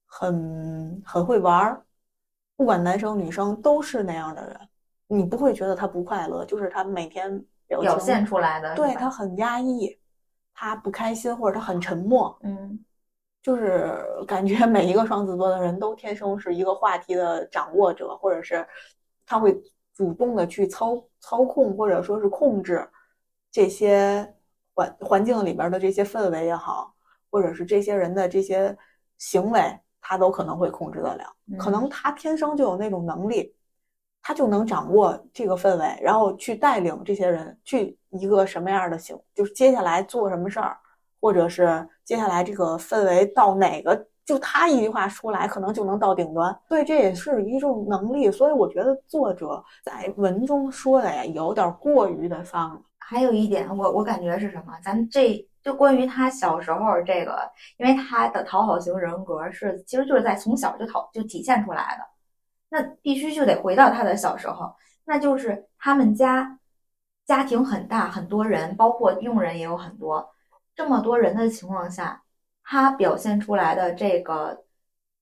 [0.06, 1.82] 很很会玩儿，
[2.56, 4.56] 不管男生女生都是那样的人。
[5.08, 9.98] 你不会觉得他不快乐，就是他每天表现出来的，对他很压抑，
[10.54, 12.78] 他不开心或者他很沉默，嗯。
[13.44, 13.94] 就是
[14.26, 18.66] 感觉每一个双子座的人都天生是一个话题的掌握者，或者是
[19.26, 19.54] 他会
[19.92, 22.88] 主动的去操操控，或者说是控制
[23.52, 24.34] 这些
[24.74, 26.94] 环环境里边的这些氛围也好，
[27.30, 28.74] 或者是这些人的这些
[29.18, 31.24] 行为，他都可能会控制得了。
[31.58, 33.54] 可能他天生就有那种能力，
[34.22, 40.78] 他就能掌握这个氛围，然后去带领这些人去一个什么样的行，就是接下来做什么事儿。
[41.20, 46.54] 或者是接下来这个氛围到哪个，就他一句话出来，可能就能到顶端。
[46.68, 48.30] 所以这也是一种能力。
[48.30, 52.82] 所以我觉得作者在文中说的呀，有点过于的丧。
[52.98, 54.72] 还有一点，我我感觉是什么？
[54.82, 57.38] 咱这就关于他小时候这个，
[57.78, 62.04] 因为他的讨好型人格是，其实就是在从小就讨就体现出来的。
[62.70, 66.58] 那必须就得回到他的小时候，那就是他们家
[67.26, 70.33] 家庭很大，很多人，包括佣人也有很多。
[70.76, 72.22] 这么多人的情况下，
[72.64, 74.64] 他表现出来的这个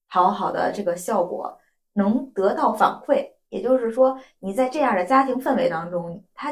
[0.09, 1.57] 讨好的这个效果
[1.93, 6.51] 能得到反馈，也就是说，你在这样的家庭氛围当中，他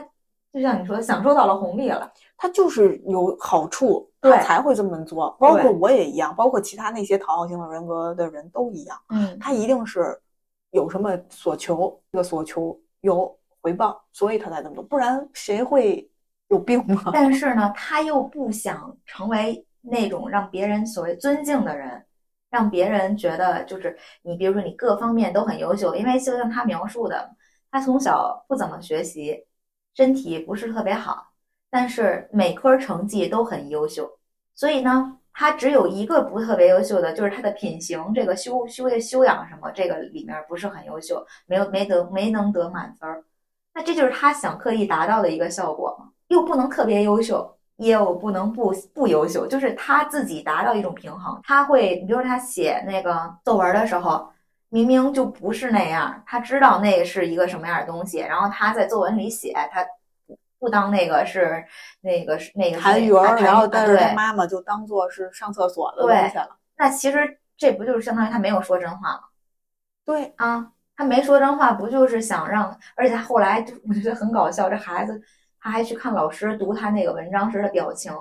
[0.54, 5.32] 就像你说，享受到了红利了，他就是有好处，他才会这么做。
[5.40, 9.02] 包括我也一样，包括其他那些讨好型的人格的人都一样。
[9.10, 10.22] 嗯，他一定是
[10.70, 16.08] 有什么所求，这个所求有回报，所以他才这么做，不然谁会？
[16.52, 17.10] 有病吗？
[17.16, 22.06] 但是呢，他又不想成为那种让别人所谓尊敬的人，
[22.50, 27.32] 让别人觉得就是你，比如说你各方面都很优秀，因为就像他描述的，
[27.72, 29.46] 他从小不怎么学习，
[29.96, 31.32] 身体不是特别好，
[31.70, 34.20] 但是每科成绩都很优秀，
[34.54, 43.24] 所以呢，他只有一个不特别优秀的，就是他的品行，这个修修的修养什么，这个里面不是很优秀，没有没得没能得满分儿，
[43.74, 46.10] 那这就是他想刻意达到的一个效果吗？
[46.32, 51.38] 又不能特别优秀，也有不能不不优秀，就是他自己达到一种平衡。
[51.44, 54.32] 他会，你比如说他写那个作文的时候，
[54.70, 59.86] 明明就不是那样，他知道那是一个什么样的东西，然后他在作文里写，他
[60.58, 61.65] 不当那个是
[62.00, 66.56] 那个是那个韩语儿，然后但是他妈妈就当做是上厕所的东西了。
[66.78, 69.24] 那其实这不就是相当于他没有说真话吗？
[70.06, 72.74] 对啊，他没说真话，不就是想让？
[72.96, 75.22] 而且他后来就我觉得很搞笑，这孩子
[75.62, 78.12] 他还去看老师读他那个文章时的表情，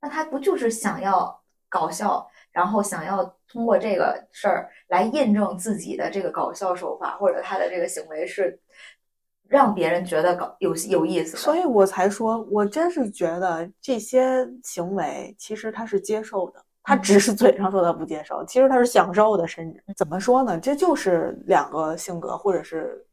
[0.00, 8.58] 那他不就是想要搞笑，然后想要通过这个事儿来印证自己的这个搞笑手法，或者他的这个行为是
[9.48, 11.38] 让别人觉得搞有有意思的。
[11.38, 16.64] 所以我才说，我真是觉得这些行为其实他是接受的。
[16.84, 19.46] 他只是嘴上说他不接受，其实他是享受的。
[19.46, 20.58] 甚至怎么说呢？
[20.58, 23.06] 这就是两个性格，或者是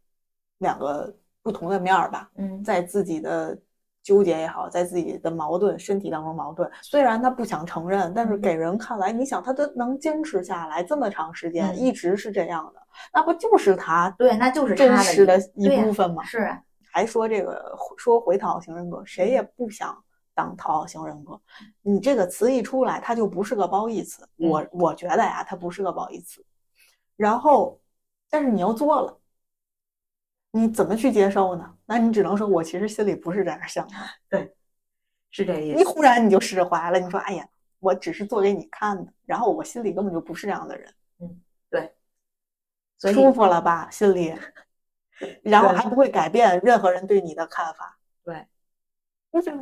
[0.60, 1.14] 两个
[1.46, 2.28] 不同的面儿吧。
[2.38, 3.56] 嗯，在自己的
[4.02, 12.82] 纠结也好，在自己的矛盾身体当中矛盾，虽然他不想承认，但是给人看来，你想他都能坚持下来这么长时间，一直是这样的，
[13.14, 16.24] 那不就是他对，那就是真实的一部分吗？
[16.24, 16.50] 是。
[16.92, 19.96] 还说这个说回讨好型人格，谁也不想。
[20.38, 21.40] 当讨好型人格，
[21.82, 24.28] 你这个词一出来，它就不是个褒义词。
[24.36, 26.44] 我我觉得呀，它不是个褒义词。
[27.16, 27.80] 然后，
[28.30, 29.18] 但是你又做了，
[30.56, 31.76] 你怎么去接受呢？
[31.86, 33.94] 那你只能说我其实心里不是这样想的。
[34.30, 34.56] 对，
[35.30, 35.78] 是这意思。
[35.78, 37.46] 你忽然你就释怀了，你说哎呀，
[37.80, 40.94] 我只是做给你看的，然后我心里根本就不是这样的人。
[41.20, 41.94] 嗯，对，
[43.12, 44.34] 舒服了吧，心里，
[45.44, 47.95] 然后还不会改变任何人对你的看法。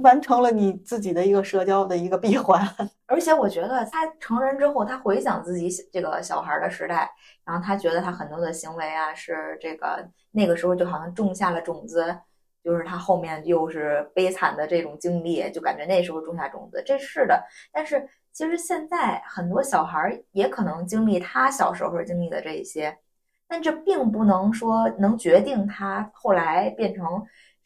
[0.01, 2.61] 完成了你自己的一个社交的一个闭环，
[3.07, 7.09] 而且我觉得他成人之后，他回想自己这个小孩儿的时代，
[7.45, 12.15] 然后他觉得他很多的行为啊，是这个那个时候就好像种下了种子，
[12.63, 17.43] 就是他后面又是悲惨的这种经历，就感觉那时候种下种子，这是的。
[17.71, 22.95] 但是其实现在很多小孩儿也可能经历他小时候经历的这一些，
[23.47, 27.23] 但这并不能说能决定他后来变成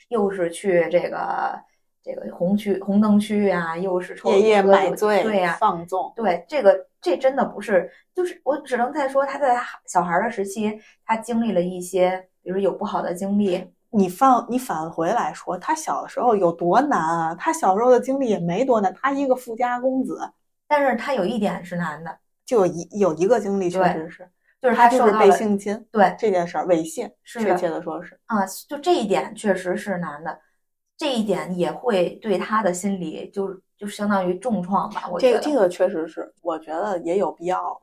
[0.10, 1.60] 又是去这个。
[2.08, 13.74] 这个红区红灯区啊，又是夜夜买醉，对呀，放纵，对这个这真的不是，就是我只能再说他在小孩的时期，他经历了一些，比如有不好的经历。
[13.90, 17.36] 你放你返回来说，他小的时候有多难啊？
[17.36, 20.20] 他小时候的经历也没多难，他一个富家公子，
[20.68, 24.30] 但是他有一点是难的，就有一有一个经历确实是，
[24.62, 30.38] 就是他就是被性侵，对这件事儿猥亵，确切的说是啊，就这一点确实是难的。
[30.98, 35.08] 这一点也会对他的心理就就相当于重创吧。
[35.10, 37.80] 我这个这个确实是，我觉得也有必要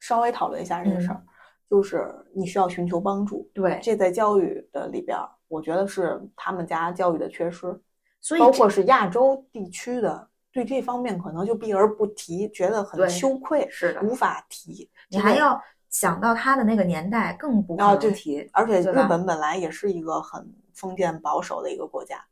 [0.00, 1.22] 稍微讨论一下这个事儿。
[1.68, 7.78] 就是你需要寻求帮助，对，这在教育的里边，我觉得是他们家教育的缺失，
[8.22, 14.90] 所以包括是亚洲地区的，对这方面可能就避而不提，觉得很羞愧，是的，无法提。
[15.10, 17.76] 你还要想到他的那个年代，更不
[18.14, 18.48] 提。
[18.54, 22.24] 而且日本本来也是一个很封建保守的一个国家。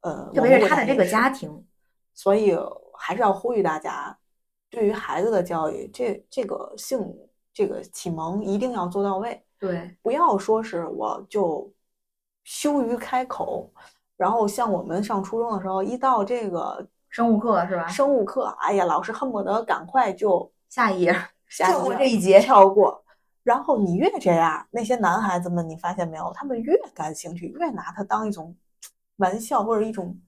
[0.00, 1.66] 呃，特别是他的这个家庭，
[2.14, 2.56] 所以
[2.96, 4.16] 还是要呼吁大家，
[4.70, 7.12] 对于孩子的教育，这这个性
[7.52, 9.44] 这个启蒙一定要做到位。
[9.58, 11.68] 对，不要说是我就
[12.44, 13.68] 羞于开口，
[14.16, 17.88] 然后像我们上初中的时候，一到这个生物课是吧？
[17.88, 21.16] 生物课，哎呀，老师恨不得赶快就下一页，
[21.48, 23.04] 跳过这一节，跳过。
[23.42, 28.54] 然后你越这样，那些男孩子们，你发现没有，他们越感兴趣，越拿它当一种。
[29.18, 30.18] 玩笑或者一种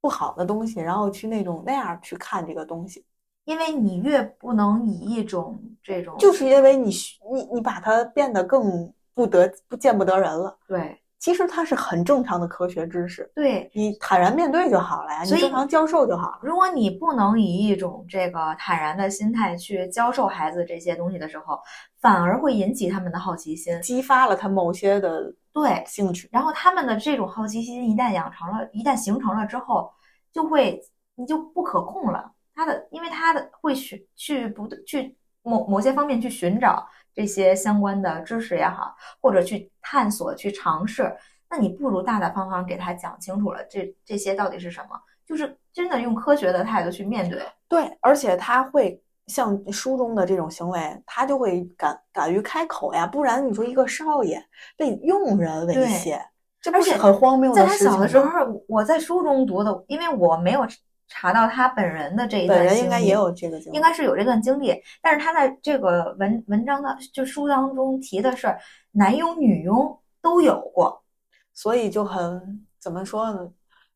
[0.00, 3.04] 不好的东西，然后去那种那样去看这个东西，
[3.44, 6.90] 因为你越不能以一种这种，就是因为你
[7.32, 10.56] 你你把它变得更不得不见不得人了。
[10.66, 16.38] 对，其实它是很正常的科学知识，对你坦然面对就好了呀，你正常教授就好。
[16.42, 21.58] 如果你不能以一种这个坦然的心态去教授孩子这些东西的时候，
[21.98, 25.34] 反而会引起他们的好奇心，激发了他某些的。
[25.52, 29.92] 对兴趣，然后他们的这种好奇心一旦养成了，一旦形成了之后，
[30.32, 30.80] 就会
[31.14, 32.32] 你就不可控了。
[32.54, 41.16] 他的，因为他的会寻去不去某某些方面去寻找这些相关的知识也好，或者去探索、去尝试。
[41.48, 45.00] 那你不如大大方方给他讲清楚了，这这些到底是什么？
[45.26, 47.42] 就是真的用科学的态度去面对。
[47.68, 49.02] 对，而且他会。
[49.30, 54.44] 像书中的这种行为，他就会敢敢于开口呀，不然你说一个少爷
[54.76, 56.20] 被佣人猥亵，
[56.60, 60.66] 这不是很荒谬的事情在他小的时候，我在书中读的，因为我没有
[61.08, 64.74] 查到他本人的这一段本人应该也有这个经历，应该是有这段经历。
[65.00, 68.54] 但是他在这个文文章的就书当中提的是
[68.90, 71.02] 男佣女佣都有过，
[71.54, 73.48] 所以就很怎么说呢？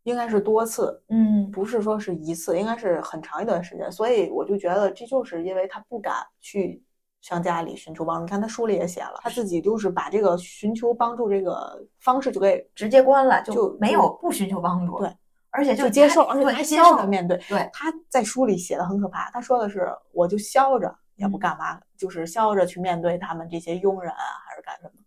[0.05, 3.91] 应该是多次，嗯，不是说是一次，应该是很长一段时间。
[3.91, 6.83] 所以我就觉得这就是因为他不敢去
[7.21, 8.25] 向家里寻求帮助。
[8.25, 14.99] 你看他书里也写了，他自己就是把这个寻求帮助这个方式就给直接关了，就没有不寻求帮助。
[14.99, 15.11] 对，
[15.51, 17.39] 而且就接受，而且他笑着面对。
[17.49, 19.31] 对，他在书里写的很可怕。
[19.31, 25.04] 他说的是，我就笑着也不干嘛，就是笑着去面对他们这些佣人啊，还是干什么？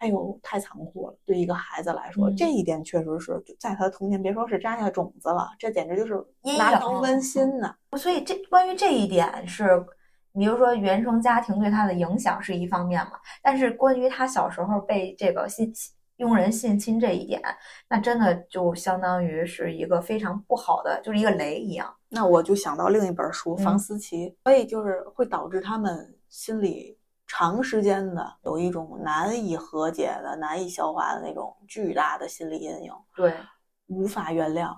[0.00, 1.16] 哎呦，太残酷了！
[1.24, 7.74] 对一个孩子来说，嗯这一点确实是在他的童年，别说是扎下种子了，这简直就是阴拿影当温馨呢。
[7.96, 9.78] 所以这关于这一点是，
[10.32, 15.72] 比如说原生家庭对他的影响是一方面嘛，但是关于他小时候被这个性
[16.16, 17.42] 佣人性侵这一点，
[17.88, 21.94] 那真的就相当于是一个非常不好的，就是一个雷一样。
[22.08, 26.98] 那我就想到另一本书《嗯房思琪》，所以就是会导致他们心里
[27.32, 33.32] 长时间的有一种难以和解的、难以消化的那种巨大的心理阴影，对，
[33.86, 34.76] 无法原谅，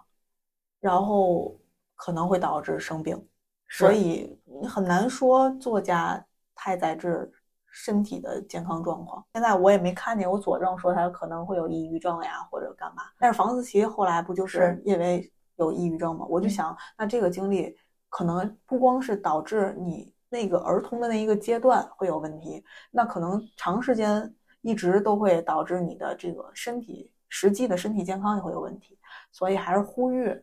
[0.79, 1.59] 然后
[1.97, 3.27] 可能会导致生病。
[3.71, 6.23] 所以你很难说作家
[6.55, 7.33] 太在治
[7.71, 9.25] 身体的健康状况。
[9.33, 13.05] 现在我也没看见有佐证说他可能会有抑郁症呀，或者干嘛。
[13.19, 16.27] 但是房思琪后来不就是是因为有抑郁症吗？
[16.29, 17.75] 我就嗯想，那这个经历
[18.11, 28.99] 可能不光是导致你那个儿童的那一个阶段会有问题，那可能长时间一直都会导致你的这个身体实际的身体健康也会有问题。
[29.31, 30.35] 所以还是呼吁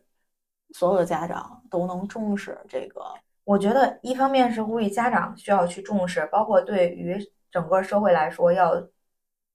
[0.72, 3.02] 所有的家长都能重视这个。
[3.42, 7.18] 我觉得一方面是呼吁家长需要去重视，包括对于
[7.50, 8.80] 整个社会来说要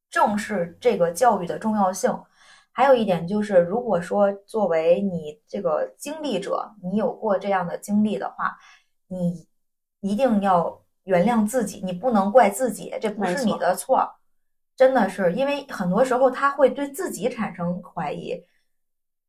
[0.09, 2.13] 正视这个教育的重要性。
[2.73, 8.57] 还有一点就是，如果说作为你这个经历者，你有过这样的经历的话，
[9.07, 9.47] 你
[10.09, 14.15] 一定要原谅自己，你不能怪自己，这不是你错的错。
[14.75, 18.43] 真的是因为很多时候他会对自己产生怀疑，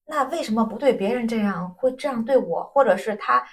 [0.06, 3.46] 那为什么不对别人这样，会这样对我，或者是他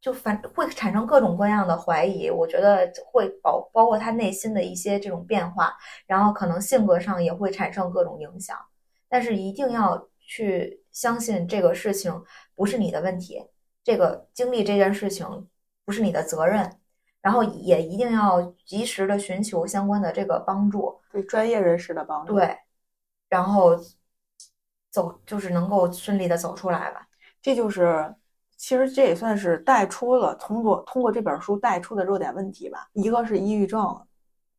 [0.00, 5.76] 就反会产生各种各样的怀疑，我觉得会包包括他内心的一些这种变化，
[6.06, 8.58] 然后可能性格上也会产生各种影响。
[9.08, 12.12] 但是一定要去相信这个事情
[12.56, 13.40] 不是你的问题，
[13.84, 15.24] 这个经历这件事情
[15.86, 16.70] 不是你的责任，
[17.22, 22.58] 然后也一定要及时的寻求相关的这个帮助，对专业人士的帮助。，对，
[23.28, 23.74] 然后
[24.90, 27.06] 走就是能够顺利的走出来吧。
[27.40, 28.14] 这就是
[28.56, 32.88] 其实这也算是带出了通过通过这本书带出的热点问题吧。
[32.92, 34.06] 一个是抑郁症，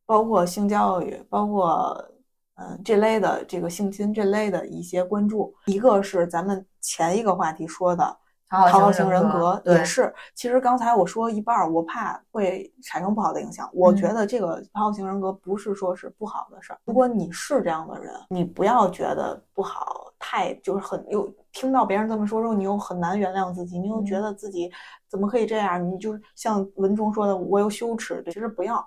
[0.06, 2.10] 包括性教育，包括
[2.54, 5.54] 嗯这类的这个性侵这类的一些关注。
[5.66, 8.18] 一个是咱们前一个话题说的
[8.48, 10.12] 讨讨好型人人格对也是。
[10.34, 13.68] 其实刚才我说一半儿，我怕会产生不好的影响。
[13.72, 16.78] 我嗯觉得这个讨好型人格不是说是不好的事儿。
[16.84, 24.70] 如果你是这样的人，你不要觉得不好，太就是很又听到别人这么说之后，你又很难原谅自己，你又觉嗯得自己
[25.08, 25.84] 怎么可以这样？
[25.86, 28.22] 你就像文中说的，我有羞耻。
[28.26, 28.84] 其实不要。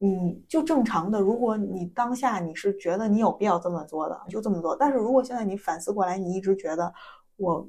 [0.00, 1.18] 嗯，就正常的。
[1.18, 4.76] 如果你当下你是觉得你有必要这么做的，就这么做。
[4.76, 6.92] 但是如果现在你反思过来，你一直觉得
[7.36, 7.66] 我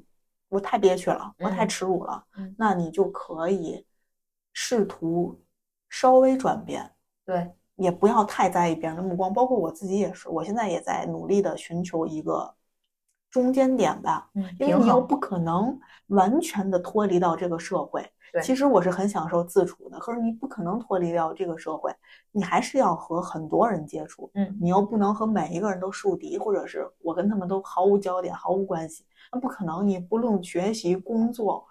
[0.48, 3.84] 我太憋屈了，我太嗯耻辱了，嗯那你就可以
[4.52, 5.40] 试图
[5.88, 6.90] 稍微转变，
[7.24, 9.32] 对，也不要太在意别人的目光。
[9.32, 12.54] 包括我自己也是，我现在也在努力的寻求一个
[13.30, 18.10] 中间点吧，嗯，因为，你又不可能完全的脱离到这个社会。
[18.32, 21.90] 对其实我是很享受自处的，可是你不可能脱离掉这个社会，
[22.30, 29.86] 你还是要和很多人接触，嗯，你又不能和每一个人都树敌，或者是我跟他们都毫无焦点、毫无关系，那不可能。
[29.86, 31.66] 你不论学习、工作，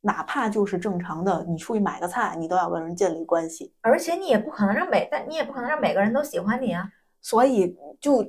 [0.00, 6.90] 哪怕就是正常的，你出去买个菜，你都要跟人建立关系，而且你也不可能让每，但你也不可能让每个人都喜欢你啊。
[7.20, 8.24] 所以就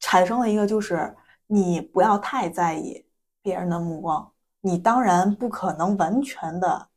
[0.00, 3.06] 产生了一个就是你不要太在意
[3.40, 4.30] 别人的目光，
[4.60, 6.88] 你当然不可能完全的。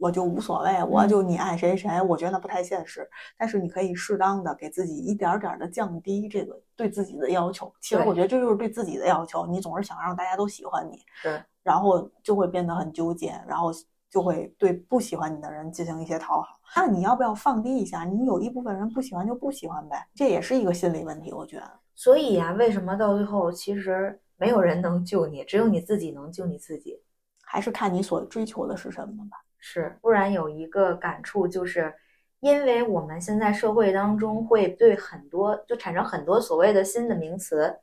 [0.00, 3.06] 我就无所谓，我就你爱谁谁，我觉得那不太现实。
[3.36, 7.70] 但是你可以适当的给自己一点点的降低这个对自己的要求。
[7.82, 9.46] 其实我觉得这就是对自己的要求。
[9.46, 13.70] 你总是想让大家都喜欢你，对，然后就会变得很纠结，然后
[14.08, 16.48] 就会对不喜欢你的人进行一些讨好。
[16.74, 18.04] 那你要不要放低一下？
[18.04, 21.70] 你有一部分人不喜欢就不喜欢呗，这也是一个心理问题，我觉得。
[21.94, 26.98] 所以呀、为什么到最后其实没有人能救你，只有你自己能救你自己？
[27.44, 29.36] 还是看你所追求的是什么吧。
[29.60, 31.94] 是，忽然有一个感触，就是
[32.40, 37.78] 因为我们现在社会当中会对很多就产生很多所谓的新的名词，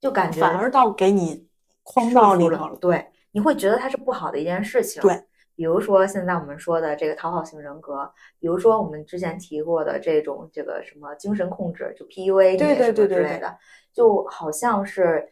[0.00, 1.48] 就感觉反而倒给你
[1.82, 2.76] 框到里头了。
[2.76, 5.00] 对，你会觉得它是不好的一件事情。
[5.00, 13.56] 对，比如说现在我们说的这个讨好型人格，比如说我们之前提过的这种这个什么精神控制，就 PUA 你对对对对之类的，
[13.92, 15.30] 就好像是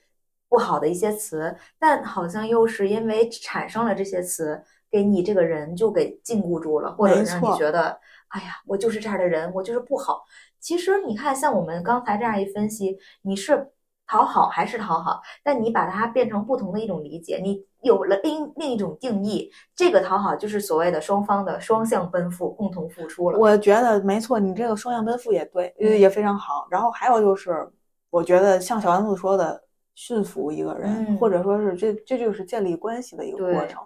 [0.48, 4.62] 不好的一些词，但好像又是因为产生了这些词，
[4.95, 10.22] 给你这个人就给禁锢住了，或者让你觉得，哎呀，我就是这样的人，我就是不好。
[10.61, 13.72] 其实你看，像我们刚才这样一分析，你是
[14.07, 23.38] 讨好还是讨好，但你把它变成不同的一种理解，你有了另另一种定义，这个讨好就是所谓的双方的双向奔赴，共同付出了。
[23.40, 26.68] 我觉得没错，你这个双向奔赴也对，嗯也非常好。
[26.70, 27.68] 然后还有就是，
[28.11, 29.61] 我觉得像小丸子说的，
[29.97, 33.82] 驯服一个人，嗯或者说是这这就是建立关系的一个过程，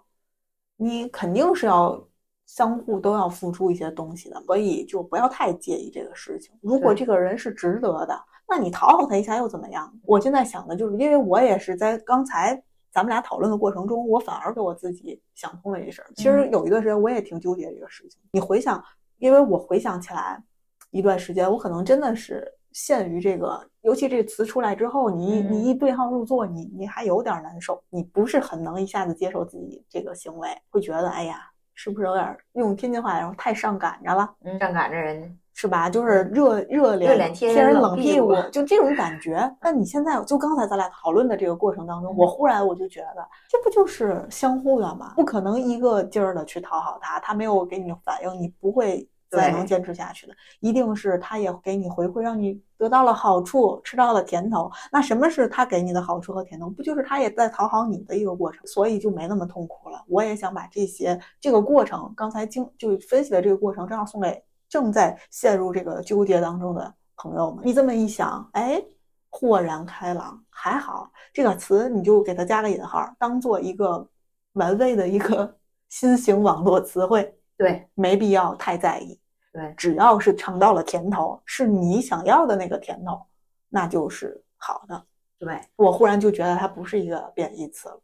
[0.78, 2.02] 你肯定是要
[2.46, 6.54] 相互都要付出一些东西的，所以就不要太介意这个事情。
[6.62, 8.18] 如果这个人是值得的，
[8.48, 9.92] 那你讨好他一下又怎么样？
[10.04, 12.54] 我现在想的就是，因为我也是在刚才
[12.90, 16.08] 咱们俩讨论的过程中，我反而给我自己想通了这事儿。
[16.16, 18.18] 其实嗯有一段时间我也挺纠结这个事情。
[18.30, 18.82] 你回想，
[19.18, 20.42] 因为我回想起来
[20.90, 31.40] 一段时间，我可能真的是陷于这个，尤其这个词出来之后，你嗯你一对号入座，你你还有点难受，你不是很能一下子接受自己这个行为，会觉得哎呀，
[31.74, 34.30] 是不是有点用天津话来说太上赶着了？
[34.44, 35.90] 嗯，上赶着人，是吧？
[35.90, 39.50] 就是热热脸贴贴人冷冷屁屁股就这种感觉。
[39.60, 45.14] 那你现在就刚才咱俩讨论的这个过程当中，我嗯忽然我就觉得，这不就是相互的吗？
[45.16, 50.34] 不可能一个劲儿的去讨好他，他没有给你反应，你不会再对能坚持下去的。
[50.60, 54.70] 一定是他也给你回馈，让你得到了好处，吃到了甜头。
[54.90, 56.68] 那什么是他给你的好处和甜头？
[56.70, 58.66] 不就是他也在讨好你的一个过程？
[58.66, 60.04] 所以就没那么痛苦了。
[60.08, 67.64] 我也想把这些这个过程，刚才经就分析的这个过程，正好送给正在陷入这个纠结当中的朋友们。
[67.64, 68.82] 你这么一想，哎，
[69.30, 74.08] 豁然开朗，还好这个词你就给它加个引号，当做一个
[74.54, 75.56] 玩味的一个
[75.88, 79.20] 新型网络词汇，对没必要太在意。
[79.52, 83.20] 对，只要是尝到了甜头，是你想要的那个甜头，
[83.68, 85.04] 那就是好的。
[85.38, 88.00] 对，我忽然就觉得它不是一个贬义词了，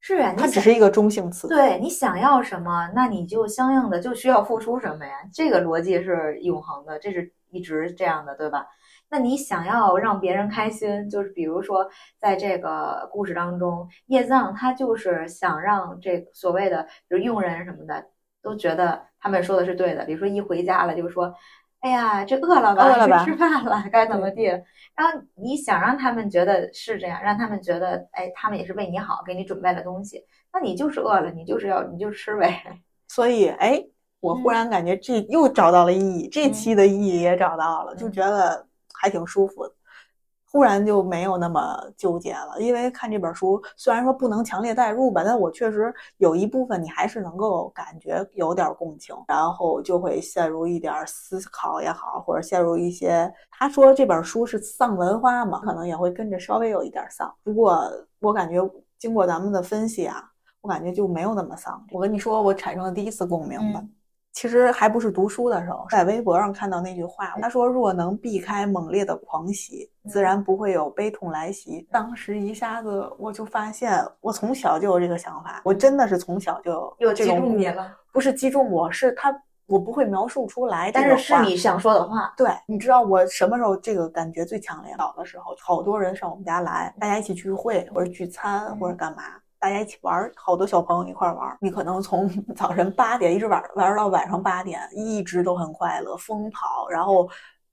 [0.00, 1.48] 是啊，它只是一个中性词。
[1.48, 5.12] 对你想要什么，那你就相应的就需要付出什么呀？
[5.32, 8.66] 这个逻辑是永恒的，这是一直这样的，对吧？
[9.08, 11.88] 那你想要让别人开心，就是比如说
[12.18, 18.06] 在这个故事当中，叶藏他就是想让这个所谓的就是佣人什么的
[18.46, 21.34] 都觉得他们说的是对的，比如说一回家了就说。
[21.80, 22.84] 哎呀，这饿了吧？
[22.84, 24.44] 饿了吧吃饭了，该怎么地？
[24.96, 30.24] 然后你想让他们觉得是这样，让他们觉得，哎，他们也是为你好，给你准备了东西。
[30.52, 32.60] 那你就是饿了，你就是要你就吃呗。
[33.06, 33.80] 所以，哎，
[34.20, 39.74] 我忽嗯然感觉这又找到了意义，这嗯期的意义也找到了，就嗯觉得还挺舒服的。
[40.56, 41.60] 忽然就没有那么
[41.98, 57.30] 纠结了，因为看这本书，虽然说不能强烈代入吧，但我确实有一部分你还是能够感觉有点共情，然后就会陷入一点思考也好，或者陷入一些他说这本书是丧文化嘛，可能也会跟着稍微有一点丧。
[57.44, 57.86] 不过
[58.20, 58.56] 我感觉
[58.98, 60.24] 经过咱们的分析啊，
[60.62, 61.84] 我感觉就没有那么丧。
[61.92, 63.82] 我跟你说，我产生了第一次共鸣吧。
[64.36, 79.34] 其实还不是读书的时候，在微博上看到那句话，他说：“若能避开猛烈的狂喜，自然不会有悲痛来袭。”当时一下子我就发现，我从小就有这个想法，我真的是从小就有这种中你了，不是击中我，是他
[79.68, 82.34] 我不会描述出来但，是是你想说的话。
[82.36, 84.94] 对，你知道我什么时候这个感觉最强烈？
[84.98, 89.22] 小的时候，好多人上我们家来，大家一起聚会或者聚餐或者干嘛，
[89.66, 91.58] 大家一起玩，好多小朋友一块玩。
[91.60, 97.28] 你可能从 早晨八点一直玩玩到晚上八点，一直都很快乐，疯跑，然后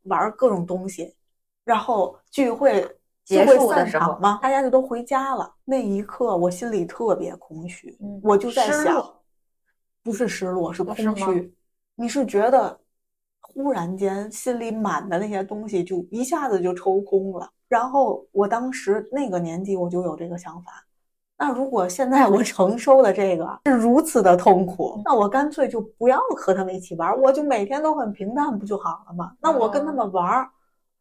[0.06, 1.16] 玩各种东西，
[1.64, 2.84] 然后聚会
[3.24, 5.54] 结束的时候场嘛，大家就都回家了。
[5.66, 9.08] 那一刻，我心里特别空虚，嗯我就在想，
[10.02, 11.56] 不是失落，是空虚。
[11.94, 12.76] 你是觉得
[13.40, 17.48] 忽然间心里满的那些东西就一下子就抽空了。
[17.68, 20.84] 然后我当时那个年纪我就有这个想法，
[21.44, 29.34] 那如果现在我承受的这个是如此的痛苦，那我干脆就不要和他们一起玩，我就每天都很平淡不就好了吗？
[29.42, 30.50] 那我跟他们玩儿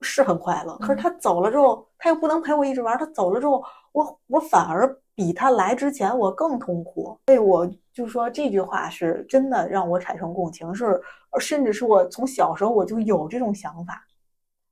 [0.01, 3.63] 是很快乐，可是他走了之后，他又不能陪我一直玩，他走了之后，
[3.93, 7.17] 我我反而比他来之前我更痛苦。
[7.27, 11.01] 所以我就说这句话是真的让我产生共情，是
[11.39, 14.05] 甚至是我从小时候我就有这种想法，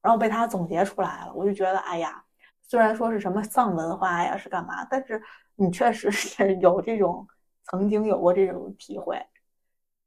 [0.03, 2.21] 然后被他总结出来了，我就觉得哎呀，
[2.67, 5.23] 虽然说是什么丧文化呀是干嘛，但是
[5.57, 7.27] 你确实是有这种
[7.65, 9.21] 曾经有过这种体会。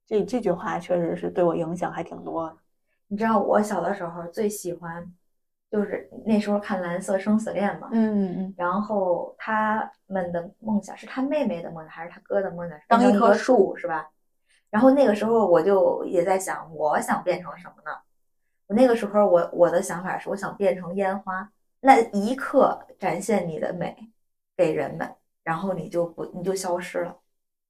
[0.05, 2.57] 这这句话确实是对我影响还挺多的。
[3.07, 5.13] 你知道我小的时候最喜欢，
[5.71, 12.77] 就是那时候看《蓝色生死恋》嘛，嗯嗯然后他们的梦想是他妹妹的梦想还是他哥的梦想？
[12.87, 14.09] 当一棵树是吧？
[14.69, 17.97] 然后那个时候我就也在想，我想变成什么呢？
[18.67, 24.11] 我那个时候我我的想法是，我想变成烟花，那一刻展现你的美
[24.57, 27.15] 给人们，然后你就不你就消失了。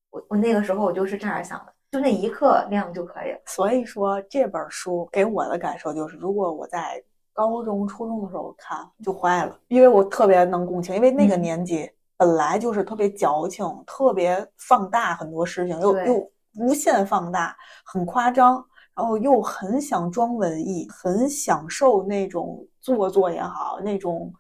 [0.10, 3.40] 我我那个时候我就是这样想的，就那一刻那样就可以了。
[3.46, 7.04] 所以说这本书给我的感受就是，如果我在
[7.34, 11.90] 高中、初中的时候看就坏了，因为我特别能共情，因为那个嗯年纪。
[12.16, 18.64] 本来就是特别矫情，特别放大很多事情，又又无限放大，很夸张，
[18.96, 24.32] 然后又很想装文艺，很享受那种做作也好，那种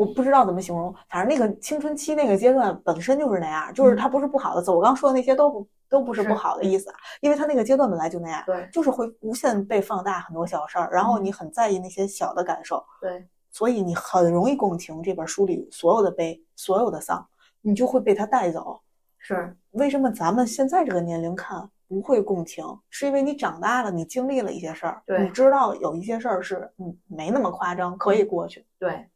[0.00, 17.28] 我不知道怎么形容，反正那个青春期那个阶段本身就是那样，就是它不是不好的词，我刚说的那些都不都不是是不好的意思啊，因为它那个阶段本来就那样，对就是会无限被放大很多小事儿，然后嗯你很在意那些小的感受，对，所以你很容易共情这本书里所有的悲，所有的丧，
[17.60, 18.80] 你就会被它带走。
[19.18, 22.64] 是为什么咱们现在这个年龄看不会共情？
[22.88, 28.64] 是因为你长大了，你经历了一些事儿，你知道有一些事儿是嗯没那么夸张，可以过去。
[28.78, 29.06] 对。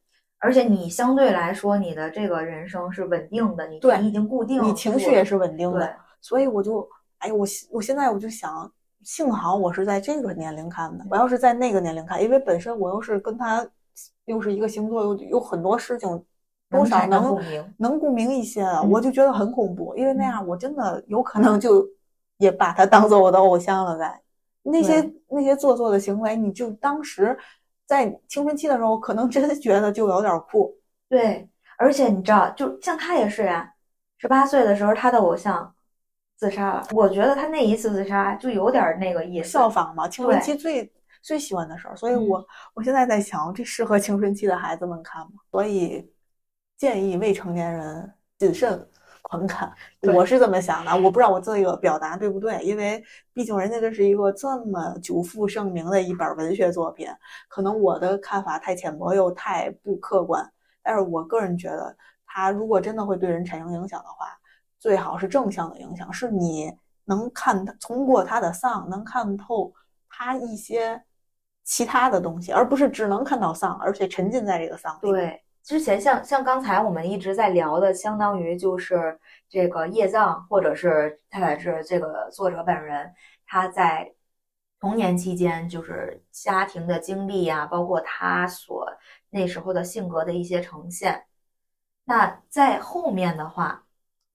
[0.44, 6.86] 而且你相对来说，你的这个人生是稳定的，你对你已经固定，你情绪也是稳定的，所以我就
[7.20, 8.70] 哎，我现我现在我就想，
[9.02, 13.66] 幸好我是在这个年龄看的，我要是在那个年龄看，因为本身我又是跟他
[14.26, 16.22] 又是一个星座，又有很多事情
[16.68, 17.38] 多少能
[17.78, 18.30] 能共鸣。
[18.30, 21.88] 一些了，嗯我就觉得很恐怖，因为那样我真的有可能就
[22.36, 24.20] 也把他当做我的偶像了呗。
[24.62, 27.36] 那些那些做作的行为，你就当时
[27.86, 30.74] 在青春期的时候，可能真的觉得就有点酷。
[31.08, 33.72] 对，而且你知道，就像他也是呀，
[34.18, 35.74] 十八岁的时候他的偶像
[36.36, 39.50] 自杀了，我觉得他那一次自杀就有点那个意思。
[39.50, 45.32] 效仿嘛，青春期最最喜欢的事儿，所以嗯我我现在在想，这适合青春期的孩子们看吗？
[45.50, 46.10] 所以
[46.76, 48.88] 建议未成年人谨慎
[49.34, 50.92] 观看， 对我是这么想的。
[50.96, 57.08] 我不知道我这个表达对不对，因为毕竟人家这是一个这么久负盛名的一本文学作品，
[57.48, 60.48] 可能我的看法太浅薄又太不客观。
[60.82, 64.28] 但是我个人觉得，它如果真的会对人产生影响的话，
[64.78, 66.72] 最好是正向的影响，是你
[67.06, 69.72] 能看通过他的丧，能看透
[70.08, 71.02] 他一些
[71.64, 79.18] 其他的东西，而不是只能看到丧，而且沉浸在这个丧里。，对，之前像像刚才我们一直在聊的，相当于就是
[79.54, 83.14] 这个叶藏，或者是太宰治这个作者本人，
[83.46, 84.12] 他在
[84.80, 88.84] 童年期间就是家庭的经历呀、包括他所
[89.30, 91.26] 那时候的性格的一些呈现。
[92.04, 93.84] 那在后面的话，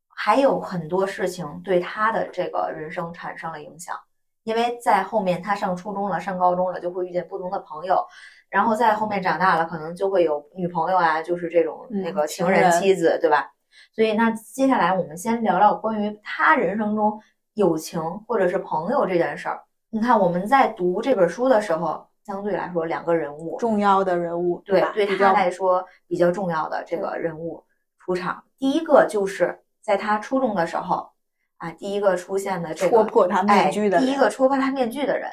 [0.08, 4.00] 还有很多事情对他的这个人生产生了影响，
[4.44, 8.08] 因为在后面他上初中了，上高中了，就会遇见不同的朋友，
[8.48, 13.52] 然后在后面长大了，可能就会有女朋友啊，就是这种嗯那个情人、情人妻子，对吧？
[14.00, 17.20] 所以那接下来我们先聊聊关于他人生中
[17.56, 19.62] 友情或者是朋友这件事儿。
[19.90, 24.64] 你看我们在读这本书的时候，相对来说两个人物，重要的人物，吧？
[24.64, 27.62] 对对他来说比较重要的这个人物
[27.98, 28.42] 出场。
[28.58, 31.10] 第一个就是在他初中的时候
[31.58, 35.30] 啊，第一个出现的这个戳破他面具的哎，第一个戳破他面具的人。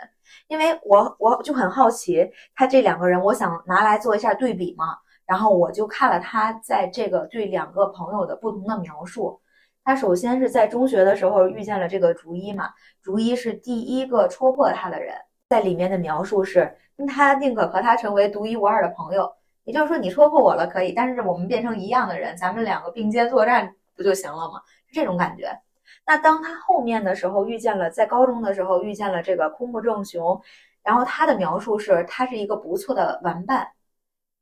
[0.49, 4.87] 因为我我就很好奇，他这两个人，我想拿来做一下对比嘛。
[5.27, 9.41] 然后我就看了他在这个对两个朋友的不同的描述。
[9.85, 12.71] 他首先是在中学的时候遇见了这个竹一嘛，
[13.03, 15.15] 竹一是第一个戳破他的人，
[15.49, 19.33] 在里面的描述是，他宁可和他成为独一无二的朋友，
[19.65, 24.61] 也就是说你戳破我了可以，但是我们变成一样的人，咱们两个并肩作战不就行了吗？
[24.89, 25.57] 是这种感觉。
[26.05, 30.41] 那当他后面的时候遇见了，在高中的时候遇见了这个空木正雄，
[30.83, 33.69] 然后他的描述是他是一个不错的玩伴，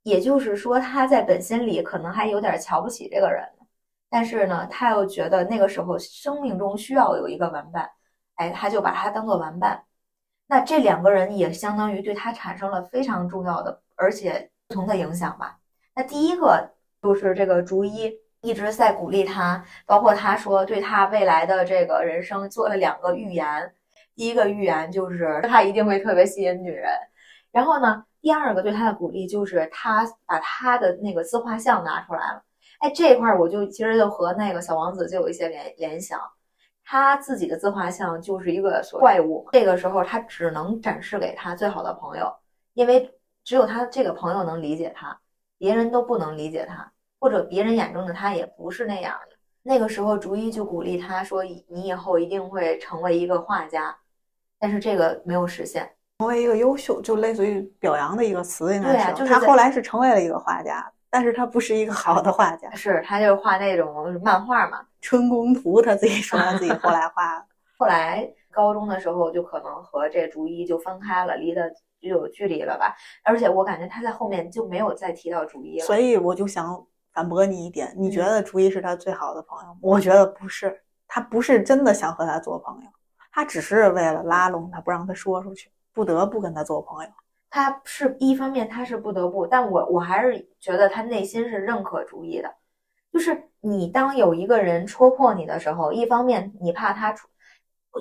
[0.05, 3.42] 也就是说他在本心里可能还有点瞧不起这个人，
[4.09, 7.90] 但是呢，他又觉得那个时候生命中需要有一个玩伴，
[8.36, 9.82] 哎，他就把他当做玩伴。
[10.46, 15.59] 那这两个人也相当于对他产生了非常重要的而且不同的影响吧。
[15.94, 16.70] 那第一个
[17.02, 23.74] 就是这个竹一一直在鼓励他，包括他说对他未来的这个人生做了两个预言。
[24.14, 26.90] 第一个预言就是他一定会特别吸引女人，
[27.50, 32.43] 然后呢，第二个对他的鼓励就是他把他的那个自画像拿出来了。
[32.79, 36.18] 哎，这一块儿我就其实就和那个小王子就有一些联联想。
[36.83, 42.35] 他自己的自画像就是一个所怪物，这个时候他只能展示给他最好的朋友，
[42.72, 43.14] 因为
[43.45, 45.20] 只有他这个朋友能理解他，
[45.59, 49.37] 别人都不能理解他，或者别人眼中的他也不是那样的。
[49.62, 53.95] 那个时候，逐一就鼓励他说：“你以后一定会成为一个画家。”
[54.59, 55.93] 但是这个没有实现。
[56.18, 59.08] 成为一个优秀，就类似于表扬的一个词，应该对是。
[59.08, 62.70] 啊就是他后来是成为了一个画家，但是他不是一个好的画家。
[62.72, 64.80] 是他就是画那种漫画嘛。
[65.00, 67.46] 春宫图，他自己说他自己后来画的。
[67.76, 71.68] 后来高中的时候，就可能和这竹一就分开了，离得
[72.00, 72.94] 就有距离了吧。
[73.24, 75.84] 而且我感觉他在后面就没有再提到竹一了。
[75.84, 79.78] 所以我就想反驳你一点，你觉嗯得竹一是他最好的朋友吗？
[79.82, 82.88] 我觉得不是，他不是真的想和他做朋友，
[83.32, 87.11] 他只是为了拉拢他，不让他说出去，不得不跟他做朋友。
[87.49, 92.53] 他是一方面他是不得不，但我我还是觉得他内心是认可竹一的，
[93.12, 97.28] 就是你当有一个人戳破你的时候，一方面你怕他出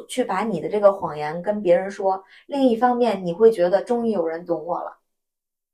[0.09, 4.97] 去把你的这个谎言跟别人说，另一方面你会觉得终于有人懂我了，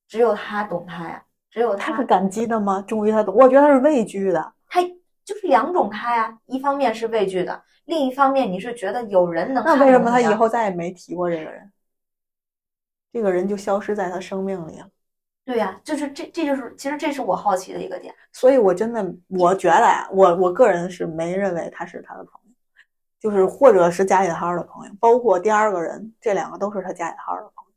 [0.10, 2.84] 只有他懂他呀，只有他他是感激的吗？
[2.86, 4.54] 终于他懂，我觉得他是畏惧的。
[4.68, 4.82] 他
[5.24, 11.72] 就是两种他呀，一方面是畏惧的，另一方面你是觉得有人能那为什么他以后再也没提过这个人？
[13.12, 14.90] 这个人就消失在他生命里了。
[15.46, 18.14] 对呀、就是这这就是其实这是我好奇的一个点。
[18.32, 22.52] 所以我真的，我觉得呀，我我个人是没认为他是他的朋友，
[23.20, 27.72] 就是或者是加引号的朋友，包括第二个人，这两个都是他加引号的朋友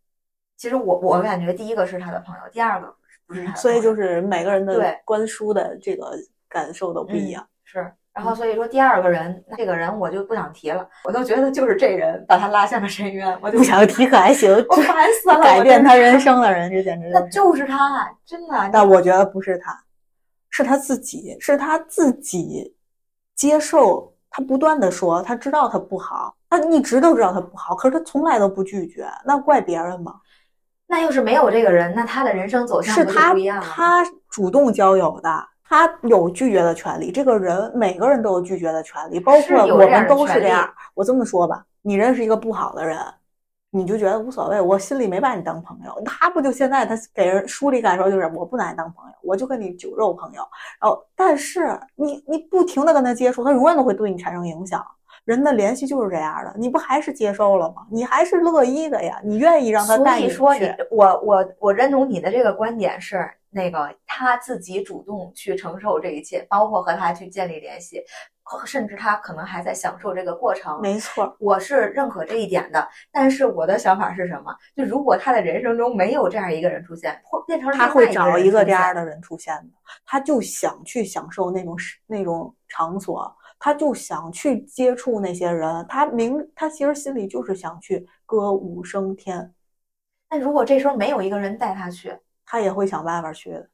[0.55, 2.95] 其实我我感觉第一个是他的朋友，第二个
[3.27, 6.13] 不是他友，的所以就是每个人的观书的这个
[6.51, 7.49] 感受都不一样。
[7.65, 17.61] 是，然后所以说第二个人，这个人我就不想提了，我都觉得就是这人把他拉向了深渊，我就不想提可还行，我烦死了，改变他人生，的人，这简直那就是。
[17.63, 18.71] 就是他，真的。
[18.73, 19.79] 但我觉得不是他，
[20.51, 22.75] 是他自己，是他自己
[23.35, 24.11] 接受。
[24.35, 30.15] 他不断的说，他知道他不好，他一直都知道他不好，可是他从来都不拒绝，那怪别人吗？
[30.87, 33.63] 那要是没有这个人，那他的人生走向是他不一样了？
[33.63, 35.29] 他主动交友的，
[35.73, 37.11] 他有拒绝的权利。
[37.11, 40.71] 这个人每个人都有拒绝的权利，包括我们都是这样。
[40.93, 42.99] 我这么说吧，你认识一个不好的人，
[43.71, 46.03] 你就觉得无所谓，我心里没把你当朋友。
[46.05, 50.43] 他不就现在他给人疏离感受就是我不拿你当朋友，我就跟你酒肉朋友。
[50.79, 54.85] 然后，但是你你不停的跟他接触，他永远都会对你产生影响。
[55.25, 57.87] 人的联系就是这样的，你不还是接受了吗？
[57.91, 60.75] 你还是乐意的呀，你愿意让他带你以说你去。
[60.91, 68.03] 我我我认同你的这个观点是，那个他自己主动去承受这一切，包括和他去建立联系，
[68.67, 70.81] 甚至他可能还在享受这个过程。
[70.81, 74.53] 没错，我是认可这一点的，但是我的想法是什么？
[74.77, 79.05] 就如果他的人生中没有这样一个人出现，会变成他会找一个这样的。
[79.05, 79.71] 人出现的，
[80.05, 83.33] 他就想去享受那种那种场所，
[83.65, 89.55] 他就想去接触那些人，他明他其实心里就是想去歌舞升天，
[90.29, 92.13] 那如果这时候没有一个人带他去，
[92.45, 93.65] 他也会想办法去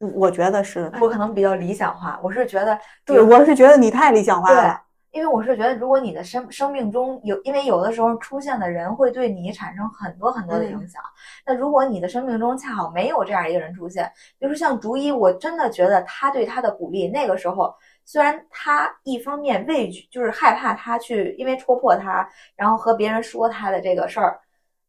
[0.00, 4.82] 我觉得是，我可能比较理想化，我是觉得，对，我是觉得你太理想化了。，
[5.12, 11.00] 因为我是觉得，如果你的生生命中有，因为有的时候出现的人会对你产生很多很多的影响。
[11.46, 17.72] 那如果你的生命中恰好没有这样一个人出现，比如说像竹一，我真的觉得他对他的鼓励，那个时候
[18.08, 24.40] 虽然他一方面畏惧，就是害怕他去因为戳破他，然后和别人说他的这个事儿。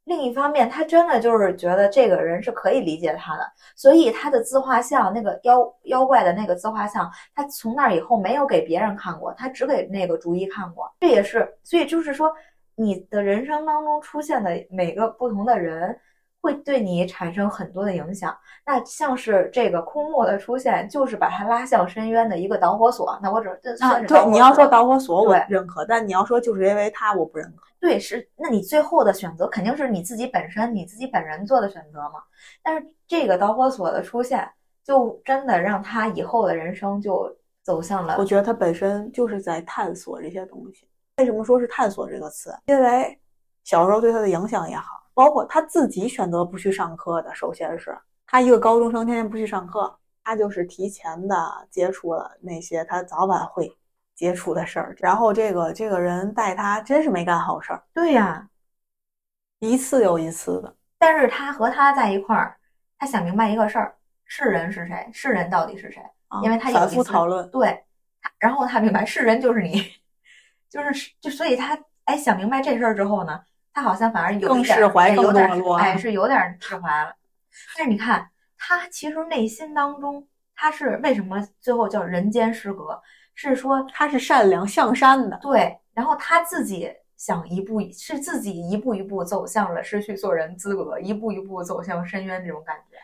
[0.05, 3.43] 另一方面，他真的就是觉得这个人是可以理解他的，
[3.75, 10.89] 所以他的自画像，那个妖妖怪的那个自画像，他从那以后没有给别人看过，他只给那个竹一看过。
[11.01, 12.33] 这也是，所以就是说，
[12.75, 15.99] 你的人生当中出现的每个不同的人，
[16.41, 18.35] 会对你产生很多的影响。
[18.65, 23.17] 那像是这个空漠的出现，就是把他拉向深渊的一个导火索。
[23.21, 27.65] 那我只这啊，算是导，火对你要说导火索，我也认可，但你要说就是因为他，我不认可。
[27.79, 32.21] 对，是，那你最后的选择肯定是你自己本身、你自己本人做的选择嘛。
[32.61, 34.49] 但是这个导火索的出现，
[34.83, 37.33] 就真的让他以后的人生就
[37.63, 40.89] 走向了我觉得他本身就是在探索这些东西。
[41.17, 42.53] 为什么说是探索这个词？
[42.65, 43.17] 因为
[43.63, 47.33] 小时候对他的影响也好，包括他自己选择不去上课的。
[47.35, 53.75] 首先是他一个高中生，天天不去上课，他就是提前的接触了那些他早晚会
[54.15, 54.95] 接触的事儿。
[54.99, 58.47] 然后这个这个人带他真是没干好事儿，对呀、
[59.59, 60.75] 一次又一次的。
[60.97, 62.57] 但是他和他在一块儿，
[62.97, 63.95] 他想明白一个事儿：
[64.25, 65.09] 是人是谁？
[65.13, 66.01] 是人到底是谁？
[66.27, 67.83] 啊因为他反复讨论，对，
[68.21, 69.83] 他然后他明白是人就是你，
[70.69, 73.41] 就是就所以他哎想明白这事儿之后呢，
[73.79, 77.15] 他好像反而有释怀有点哎是有点释怀了。
[77.77, 83.01] 但是你看他其实内心当中他是为什么最后叫人间失格？
[83.35, 85.39] 是说他是善良向善的。
[85.41, 92.97] 对，然后他自己想一步是自己一步一步走向了失去做人资格，一步一步走向深渊这种感觉。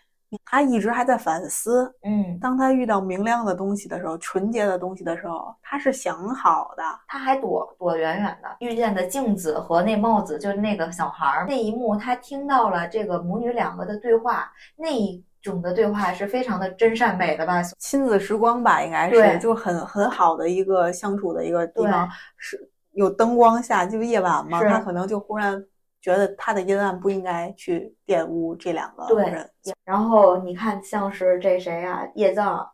[0.43, 6.84] 他一直还在反思，嗯，当他遇到明亮的东西的时候，纯洁的东西的时候，他是想好的。
[7.07, 11.45] 他还躲躲远远的，遇见的镜子和那帽子，就是那个小孩儿。
[11.47, 17.61] 那一幕，他听到了这个母女两个的对话，那一种的对话是非常的真善美的吧？
[17.80, 25.63] 亲子时光吧，应该是就很很好的一个相处的一个地方，是有灯光下，就夜晚嘛，他可能就忽然
[26.06, 29.49] 觉得他的阴暗不应该去玷污这两个对人。
[29.84, 32.70] 然后你看，像是这谁啊，叶藏，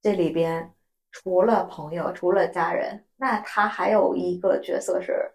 [0.00, 0.72] 这里边
[1.12, 5.30] 除了朋友，除了家人，那他还有一个角色是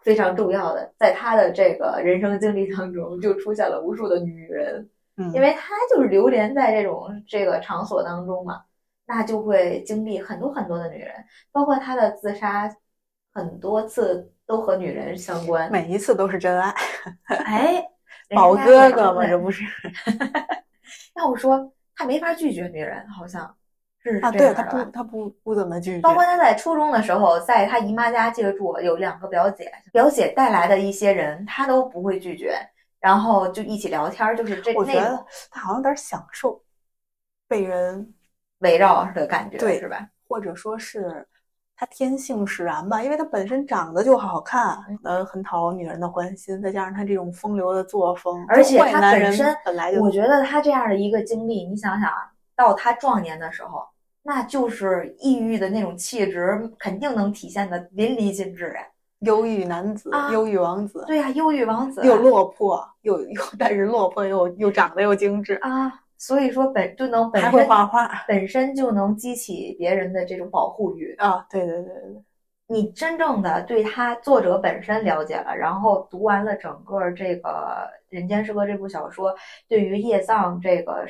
[0.00, 8.62] 非常重要的，在他的这个人生经历当中，就出现了无数的女人，嗯，因为他就是流连在这种这个场所当中嘛。
[9.04, 11.12] 那就会经历很多很多的女人，
[11.50, 12.74] 包括他的自杀，
[13.34, 15.70] 很多次都和女人相关。
[15.70, 16.74] 每一次都是真爱。
[17.44, 17.84] 哎，
[18.34, 19.64] 宝哥哥嘛，这不是？
[21.16, 23.54] 要我说他没法拒绝女人，好像
[24.02, 26.00] 是啊，对他不，他不不怎么拒绝。
[26.00, 32.58] 包括他在初中的时候，在他姨妈家借住，有两个表姐，表姐带来的一些人，他都不会拒绝，
[33.00, 34.74] 然后就一起聊天，就是这。
[34.74, 36.62] 我觉得他好像有点享受
[37.46, 38.12] 被人
[38.58, 40.08] 围绕的感觉，对，是吧？
[40.26, 41.26] 或者说是。
[41.82, 53.84] 他天性使然吧，因为他本身长得就好看，呃，很讨女人的欢心，再加上他这种风流的作风，而且他本身本来就，我觉得他这样的一个经历，你想想啊，到他壮年的时候，
[54.22, 58.88] 那就是抑郁的那种气质，肯定能体现的淋漓尽致哎，
[59.22, 65.92] 忧郁男子，忧郁王子，对呀，忧郁王子，又落魄，又又但是落魄又又长得又精致啊。
[66.22, 71.44] 所以说本就能本身会画画，本身就能激起别人的这种保护欲啊！
[71.50, 72.22] 对对对对，
[72.68, 77.48] 你真正的对他作者本身了解了，然后读完了整个这个
[78.08, 79.34] 《人间失格》这部小说，
[79.68, 81.04] 对于叶藏这个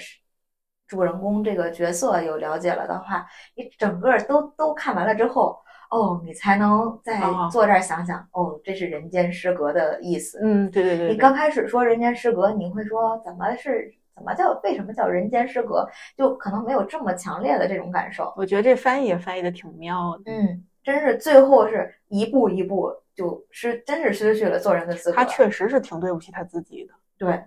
[0.89, 5.59] 主人公这个角色有了解了的话，你整个都都看完了之后，
[5.91, 10.41] 哦，你才能再坐这儿想想，哦，这是《人间失格》的意思。
[10.43, 11.11] 嗯，对对对。
[11.11, 13.93] 你刚开始说《人间失格》，你会说怎么是？
[14.15, 15.89] 怎么叫为什么叫人间失格？
[16.17, 18.33] 就可能没有这么强烈的这种感受。
[18.37, 20.31] 我觉得这翻译也翻译的挺妙的。
[20.31, 25.17] 嗯，真是最后是一步一步，就失真是失去了做人的资格。
[25.17, 26.95] 他确实是挺对不起他自己的。
[27.17, 27.43] 对，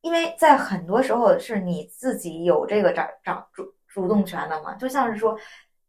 [0.00, 5.36] 因为在很多时候是你自己有这个掌掌主主动权的嘛，就像是说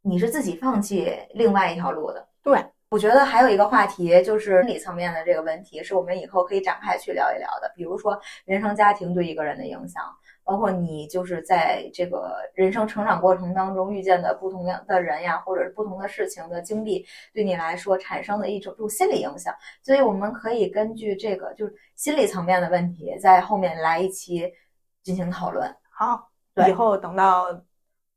[0.02, 2.28] 你是自己放弃另外一条路的。
[2.44, 2.64] 对。
[2.90, 7.72] 我觉得还有一个话题就是心理层面的这个问题，是我们以后可以展开去聊一聊的。
[7.76, 10.04] 比如说原生家庭对一个人的影响，
[10.44, 19.54] 包括你就是在这个人生成长过程当中遇见的不同的人呀，或者是不同的事情的经历，对你来说产生的一种种心理影响。
[19.84, 24.52] 所以我们可以根据这个就是心理层面的问题，在后面来一期
[25.04, 25.72] 进行讨论。
[25.92, 26.28] 好，
[26.68, 27.46] 以后等到。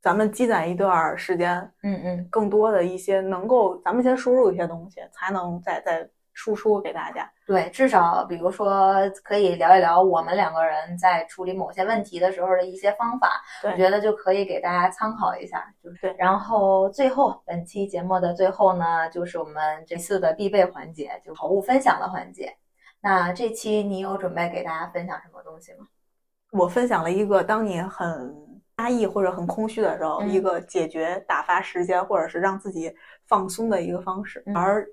[0.03, 7.31] 咱们积攒一段时间，嗯嗯，更多的一些能够，咱们先输入一些东西，才能再再输出给大家。
[7.47, 15.65] 对，至少比如说可以聊一聊我们两个人在处理某些问题的时候的一些方法，我觉得就可以给大家参考一下。
[16.01, 22.53] 对，然后最后本期节目的最后呢，就是我们这次的必备环节，就好物分享的环节。
[23.01, 25.87] 那这期你有准备给大家分享什么东西吗？
[26.51, 28.52] 我分享了一个，当你很。
[28.79, 32.93] 压抑或者很空虚的时候，一个解决打发时间或者是让自己
[33.29, 34.43] 放松的一个方式。
[34.55, 34.87] 而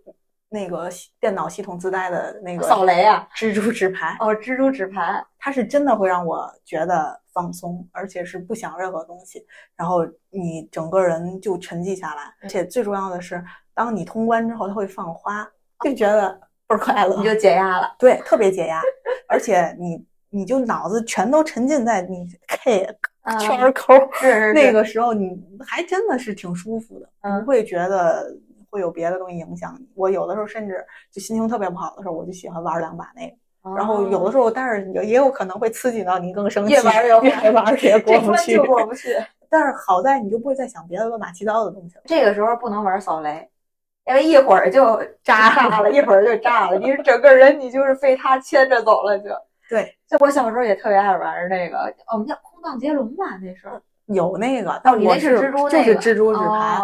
[0.51, 9.99] 那个电脑系统自带的那个扫雷啊，蜘蛛纸牌哦，蜘蛛纸牌，它是真的会让我觉得放松，而且是不想任何东西，然后
[10.31, 12.33] 你整个人就沉寂下来。
[12.41, 13.43] 而且最重要的是，
[13.75, 15.47] 当你通关之后，它会放花，
[15.83, 16.31] 就觉得
[16.67, 17.95] 倍儿快乐，你就解压了。
[17.99, 18.81] 对，特别解压，
[19.27, 22.97] 而且你你就脑子全都沉浸在你 K。
[23.37, 23.93] 圈抠，
[24.55, 27.09] 那个时候你还真的是挺舒服的，
[27.41, 28.35] 不会觉得
[28.69, 29.87] 会有别的东西影响你。
[29.95, 33.35] 我有的时候甚至就心情特别不好的时候，我就喜欢玩两把那个。
[33.75, 39.15] 然后有的时候，但是也也有可能会刺激到你更生气，越玩越玩越过不去，过不去。
[39.49, 42.01] 但是好在你就不会再想别的乱七八糟的东西了。
[42.05, 43.49] 这个时候不能玩扫雷，
[44.05, 49.29] 因为一会儿就炸了，一会儿就炸了，你整个人你就是被他牵着走了就。
[49.69, 53.69] 对，就我小时候也特别爱玩那个，我们叫空荡接龙吧，那是
[54.07, 56.77] 有那个，但我是蜘蛛，就是蜘蛛纸牌。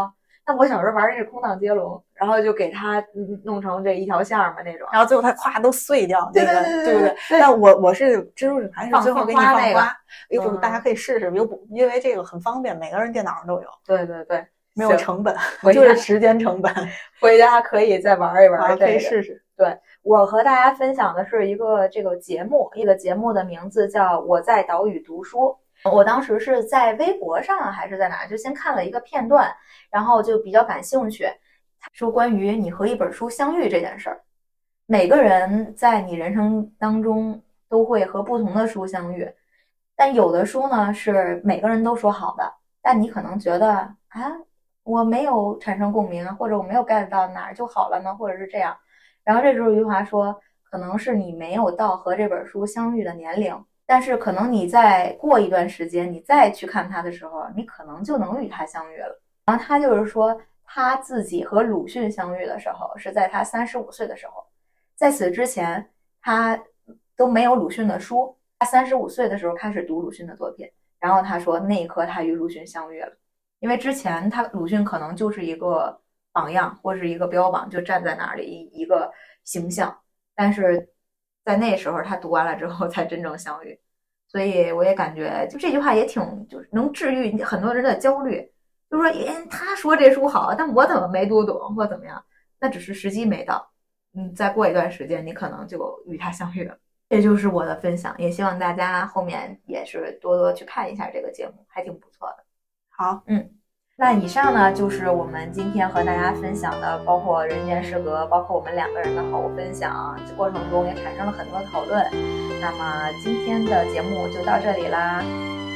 [0.48, 3.04] 但我小时候玩的是空荡接龙，然后就给它
[3.44, 7.16] 弄成这一条线嘛那种，然后最后它咵都碎掉，对对对对对。
[7.40, 9.92] 但我我是蜘蛛纸牌是最后给你放花，
[10.30, 13.68] 一会儿大家可以试试，又不因为这个很方便，每个人电脑上都有。
[13.86, 14.46] 对对对，
[14.76, 15.36] 没有成本，
[15.74, 16.72] 就是时间成本。
[17.20, 19.44] 回家可以再玩一玩，可以试试。
[19.58, 19.76] 对。
[20.04, 25.40] 我和大家分享的是一个这个节目，一个节目的名字叫《我在岛屿读书》。
[25.92, 29.56] 我当时是在微博上还是在哪，就先看了一个片段，
[29.90, 31.28] 然后就比较感兴趣。
[31.94, 34.22] 说关于你和一本书相遇这件事儿，
[34.88, 39.32] 每个人在你人生当中都会和不同的书相遇，
[39.96, 43.72] 但有的书呢是每个人都说好的，但你可能觉得
[44.08, 44.32] 啊，
[44.84, 48.76] 我没有产生共鸣，或者我没有 get 到哪儿就好了呢，或者是这样。
[49.24, 53.56] 然后这时候余华说，可能是你没有到和这本书相遇的年龄，
[53.86, 59.22] 但是可能你再过一段时间，你再去看他的时候，你可能就能与他相遇了。
[59.46, 64.44] 然后他就是说，他自己和鲁迅相遇的时候是在他三十五岁的时候，
[64.96, 65.88] 在此之前
[66.22, 66.60] 他
[67.16, 70.68] 都没有鲁迅的书，他三十五岁的时候开始读鲁迅的作品，
[71.00, 73.12] 然后他说那一刻他与鲁迅相遇了。
[73.60, 76.00] 因为之前他鲁迅可能就是一个
[76.32, 79.12] 榜样或是一个标榜，就站在那儿的一一个
[79.44, 79.96] 形象，
[80.36, 80.90] 但是
[81.46, 83.80] 在那时候他读完了之后才真正相遇，
[84.28, 88.52] 所以我也感觉就这句话也挺就是能治愈很多人的焦虑，
[88.90, 92.22] 就说哎他说这书好，但我怎么没读懂或怎么样，
[92.60, 93.72] 那只是时机没到，
[94.16, 96.78] 嗯，再过一段时间你可能就与他相遇了。
[97.08, 102.44] 这就是我的分享，也希望大家后面也是多多去看一下这个节目，还挺不错的。
[102.90, 103.48] 好，嗯，
[103.98, 112.06] 那以上呢就是我们今天和大家分享的，包括《人间失格》，包括我们两个人的好物分享，这过程中也产生了很多讨论。
[112.60, 115.24] 那么今天的节目就到这里啦，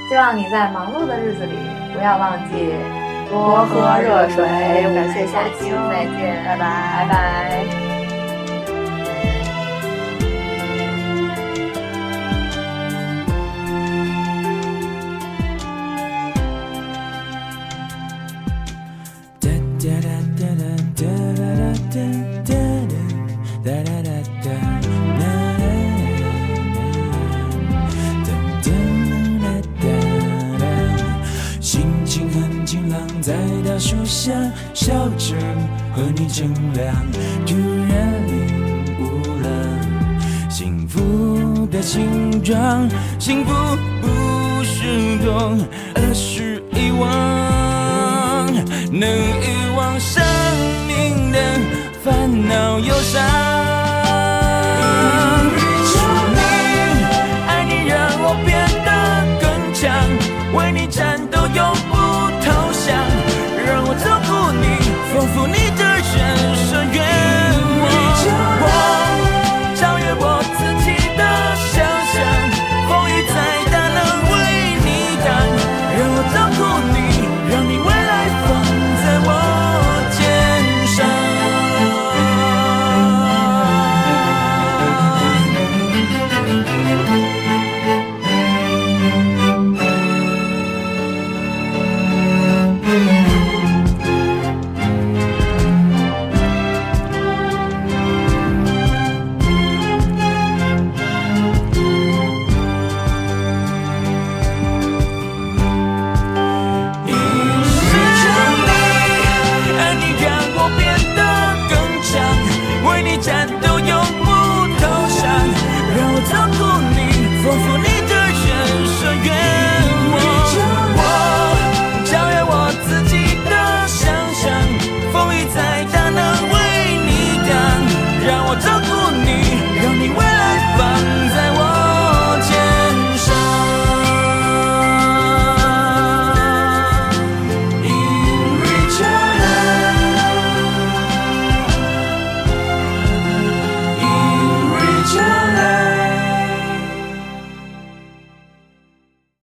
[0.09, 1.55] 希望你在忙碌的日子里
[1.93, 2.73] 不要忘记
[3.29, 4.43] 多喝热水。
[4.45, 7.88] 感谢下期再见，拜拜，拜拜。
[32.69, 33.33] 晴朗在
[33.65, 34.31] 大树下
[34.75, 35.35] 笑着
[35.91, 36.95] 和你乘凉
[37.43, 37.55] 突
[37.89, 43.51] 然领悟了幸福的形状幸福
[43.99, 48.45] 不是痛而是遗忘
[48.91, 50.23] 能遗忘生
[50.85, 51.39] 命的
[52.03, 53.88] 烦恼忧伤